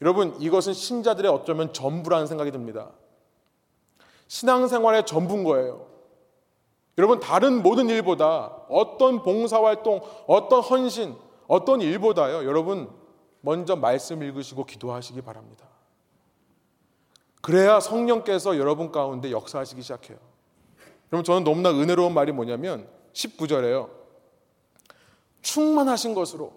[0.02, 2.91] 여러분, 이것은 신자들의 어쩌면 전부라는 생각이 듭니다.
[4.28, 5.88] 신앙생활의 전부인 거예요.
[6.98, 11.16] 여러분, 다른 모든 일보다 어떤 봉사활동, 어떤 헌신,
[11.48, 12.89] 어떤 일보다요, 여러분,
[13.41, 15.68] 먼저 말씀 읽으시고 기도하시기 바랍니다.
[17.41, 20.18] 그래야 성령께서 여러분 가운데 역사하시기 시작해요.
[21.12, 23.89] 여러분, 저는 너무나 은혜로운 말이 뭐냐면 19절에요.
[25.41, 26.52] 충만하신 것으로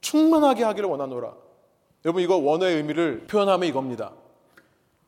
[0.00, 1.34] 충만하게 하기를 원하노라.
[2.04, 4.12] 여러분, 이거 원어의 의미를 표현하면 이겁니다.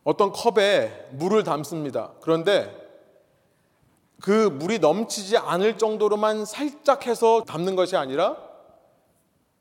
[0.05, 2.13] 어떤 컵에 물을 담습니다.
[2.21, 2.77] 그런데
[4.21, 8.50] 그 물이 넘치지 않을 정도로만 살짝 해서 담는 것이 아니라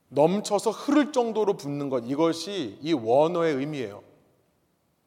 [0.09, 4.03] 넘쳐서 흐를 정도로 붓는 것 이것이 이 원어의 의미예요.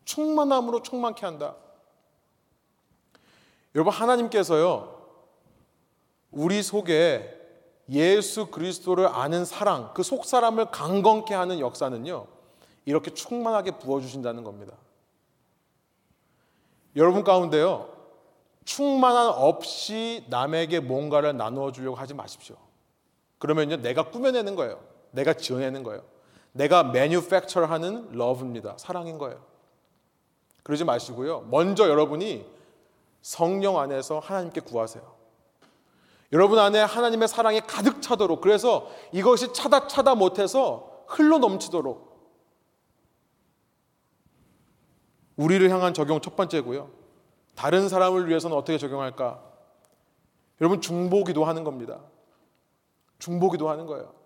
[0.04, 1.56] 충만함으로 충만케 한다.
[3.74, 5.00] 여러분 하나님께서요
[6.30, 7.38] 우리 속에
[7.90, 12.26] 예수 그리스도를 아는 사랑 그 속 사람을 강건케 하는 역사는요
[12.84, 14.76] 이렇게 충만하게 부어 주신다는 겁니다.
[16.96, 17.90] 여러분 가운데요
[18.64, 22.56] 충만한 없이 남에게 뭔가를 나누어 주려고 하지 마십시오.
[23.38, 24.80] 그러면요, 내가 꾸며내는 거예요.
[25.12, 26.02] 내가 지어내는 거예요.
[26.52, 28.76] 내가 매뉴팩처 하는 러브입니다.
[28.78, 29.42] 사랑인 거예요.
[30.62, 31.42] 그러지 마시고요.
[31.50, 32.46] 먼저 여러분이
[33.22, 35.02] 성령 안에서 하나님께 구하세요.
[36.32, 42.10] 여러분 안에 하나님의 사랑이 가득 차도록 그래서 이것이 차다 차다 못해서 흘러 넘치도록
[45.36, 46.90] 우리를 향한 적용 첫 번째고요.
[47.54, 49.42] 다른 사람을 위해서는 어떻게 적용할까?
[50.60, 52.00] 여러분 중보기도 하는 겁니다.
[53.18, 54.21] 중보기도 하는 거예요.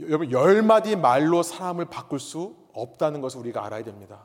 [0.00, 4.20] 여러분 열 마디 말로 사람을 바꿀 수 없다는 것을 우리가 알아야 됩니다.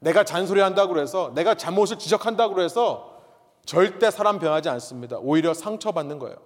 [0.00, 3.22] 내가 잔소리한다고 해서 내가 잘못을 지적한다고 해서
[3.64, 5.18] 절대 사람 변하지 않습니다.
[5.18, 6.36] 오히려 상처받는 거예요.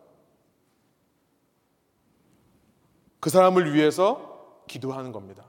[3.20, 5.44] 그 사람을 위해서 기도하는 겁니다.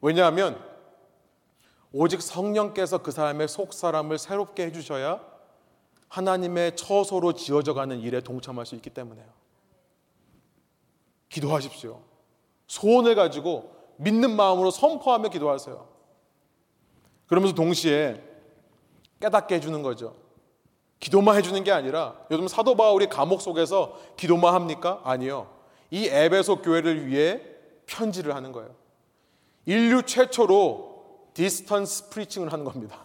[0.00, 0.58] 왜냐하면
[1.92, 5.20] 오직 성령께서 그 사람의 속 사람을 새롭게 해주셔야
[6.08, 9.43] 하나님의 처소로 지어져 가는 일에 동참할 수 있기 때문에요.
[11.34, 12.00] 기도하십시오.
[12.68, 15.88] 소원을 가지고 믿는 마음으로 선포하며 기도하세요.
[17.26, 18.22] 그러면서 동시에
[19.20, 20.14] 깨닫게 해주는 거죠.
[21.00, 25.00] 기도만 해주는 게 아니라 요즘 사도 바울이 감옥 속에서 기도만 합니까?
[25.02, 25.52] 아니요.
[25.90, 27.42] 이 에베소 교회를 위해
[27.86, 28.74] 편지를 하는 거예요.
[29.66, 33.04] 인류 최초로 distance preaching을 하는 겁니다.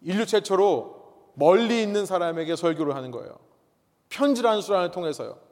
[0.00, 1.00] 인류 최초로
[1.34, 3.38] 멀리 있는 사람에게 설교를 하는 거예요.
[4.08, 5.51] 편지라는 수단을 통해서요.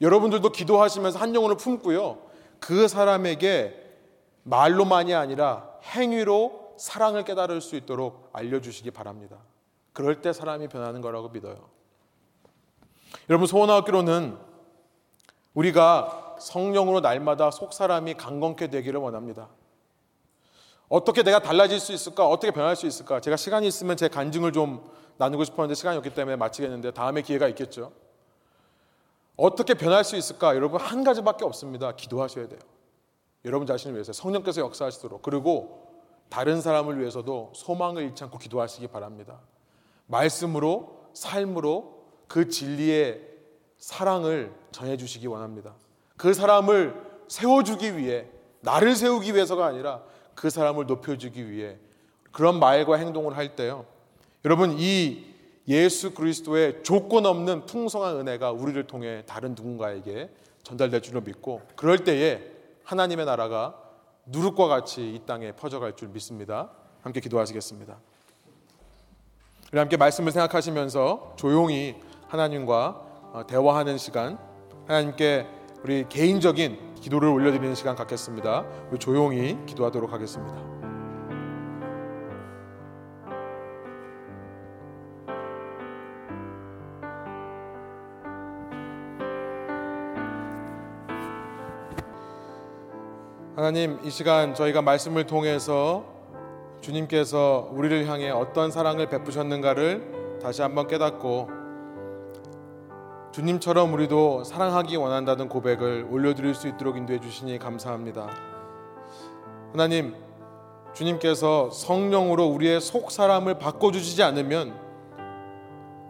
[0.00, 2.18] 여러분들도 기도하시면서 한 영혼을 품고요.
[2.60, 3.84] 그 사람에게
[4.44, 9.38] 말로만이 아니라 행위로 사랑을 깨달을 수 있도록 알려주시기 바랍니다.
[9.92, 11.56] 그럴 때 사람이 변하는 거라고 믿어요.
[13.28, 14.38] 여러분 소원하기로는
[15.54, 19.48] 우리가 성령으로 날마다 속 사람이 강건케 되기를 원합니다.
[20.88, 22.26] 어떻게 내가 달라질 수 있을까?
[22.26, 23.20] 어떻게 변할 수 있을까?
[23.20, 24.88] 제가 시간이 있으면 제 간증을 좀
[25.18, 27.92] 나누고 싶었는데 시간이 없기 때문에 마치겠는데 다음에 기회가 있겠죠.
[29.38, 30.56] 어떻게 변할 수 있을까?
[30.56, 31.92] 여러분 한 가지밖에 없습니다.
[31.92, 32.58] 기도하셔야 돼요.
[33.44, 35.86] 여러분 자신을 위해서 성령께서 역사하시도록 그리고
[36.28, 39.40] 다른 사람을 위해서도 소망을 잃지 않고 기도하시기 바랍니다.
[40.06, 43.22] 말씀으로 삶으로 그 진리의
[43.78, 45.74] 사랑을 전해 주시기 원합니다.
[46.16, 48.26] 그 사람을 세워 주기 위해
[48.60, 50.02] 나를 세우기 위해서가 아니라
[50.34, 51.78] 그 사람을 높여 주기 위해
[52.32, 53.86] 그런 말과 행동을 할 때요.
[54.44, 55.24] 여러분 이
[55.68, 60.30] 예수 그리스도의 조건 없는 풍성한 은혜가 우리를 통해 다른 누군가에게
[60.62, 62.42] 전달될 줄로 믿고 그럴 때에
[62.84, 63.74] 하나님의 나라가
[64.26, 66.70] 누룩과 같이 이 땅에 퍼져갈 줄 믿습니다.
[67.02, 67.96] 함께 기도하시겠습니다.
[69.72, 71.96] 우리 함께 말씀을 생각하시면서 조용히
[72.28, 74.38] 하나님과 어, 대화하는 시간,
[74.86, 75.46] 하나님께
[75.82, 78.66] 우리 개인적인 기도를 올려드리는 시간 갖겠습니다.
[78.98, 80.77] 조용히 기도하도록 하겠습니다.
[93.58, 96.04] 하나님, 이 시간 저희가 말씀을 통해서
[96.80, 101.50] 주님께서 우리를 향해 어떤 사랑을 베푸셨는가를 다시 한번 깨닫고
[103.32, 108.28] 주님처럼 우리도 사랑하기 원한다는 고백을 올려드릴 수 있도록 인도해 주시니 감사합니다.
[109.72, 110.14] 하나님,
[110.94, 114.72] 주님께서 성령으로 우리의 속 사람을 바꿔 주시지 않으면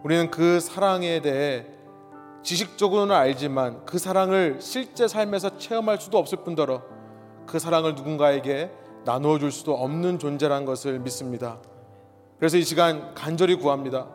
[0.03, 1.65] 우리는 그 사랑에 대해
[2.43, 6.98] 지식적으로는 알지만 그 사랑을 실제 삶에서 체험할 수도 없을 뿐더러
[7.49, 8.69] 그 사랑을 누군가에게
[9.05, 11.57] 나누어 줄 수도 없는 존재란 것을 믿습니다.
[12.37, 14.05] 그래서 이 시간 간절히 구합니다.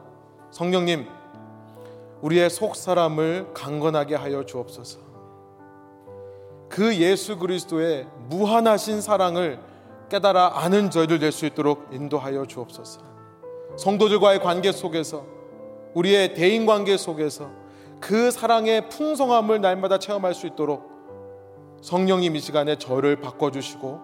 [0.53, 1.09] 성령님,
[2.23, 5.01] 우리의 속 사람을 강건하게 하여 주옵소서.
[6.69, 9.59] 그 예수 그리스도의 무한하신 사랑을
[10.11, 13.01] 깨달아 아는 저희들 될 수 있도록 인도하여 주옵소서.
[13.77, 15.27] 성도들과의 관계 속에서
[15.95, 17.51] 우리의 대인 관계 속에서
[18.01, 20.94] 그 사랑의 풍성함을 날마다 체험할 수 있도록
[21.85, 24.01] 성령님 이 시간에 저를 바꿔주시고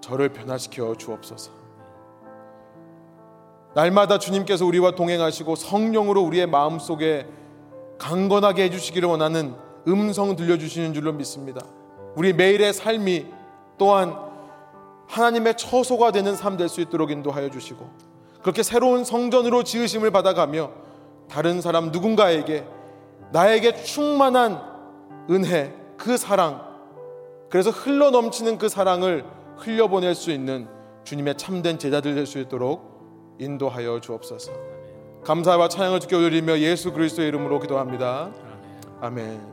[0.00, 1.50] 저를 변화시켜 주옵소서.
[3.74, 7.26] 날마다 주님께서 우리와 동행하시고 성령으로 우리의 마음 속에
[7.98, 9.52] 강건하게 해주시기를 원하는
[9.88, 11.60] 음성 들려주시는 줄로 믿습니다.
[12.14, 13.26] 우리 매일의 삶이
[13.76, 14.16] 또한
[15.08, 17.84] 하나님의 처소가 되는 삶 될 수 있도록 인도하여 주시고
[18.42, 20.70] 그렇게 새로운 성전으로 지으심을 받아가며
[21.28, 22.64] 다른 사람 누군가에게
[23.32, 24.62] 나에게 충만한
[25.30, 26.73] 은혜, 그 사랑,
[27.54, 29.24] 그래서 흘러 넘치는 그 사랑을
[29.58, 30.66] 흘려보낼 수 있는
[31.04, 34.50] 주님의 참된 제자들 될 수 있도록 인도하여 주옵소서.
[35.22, 38.32] 감사와 찬양을 주께 올리며 예수 그리스도의 이름으로 기도합니다.
[39.00, 39.52] 아멘.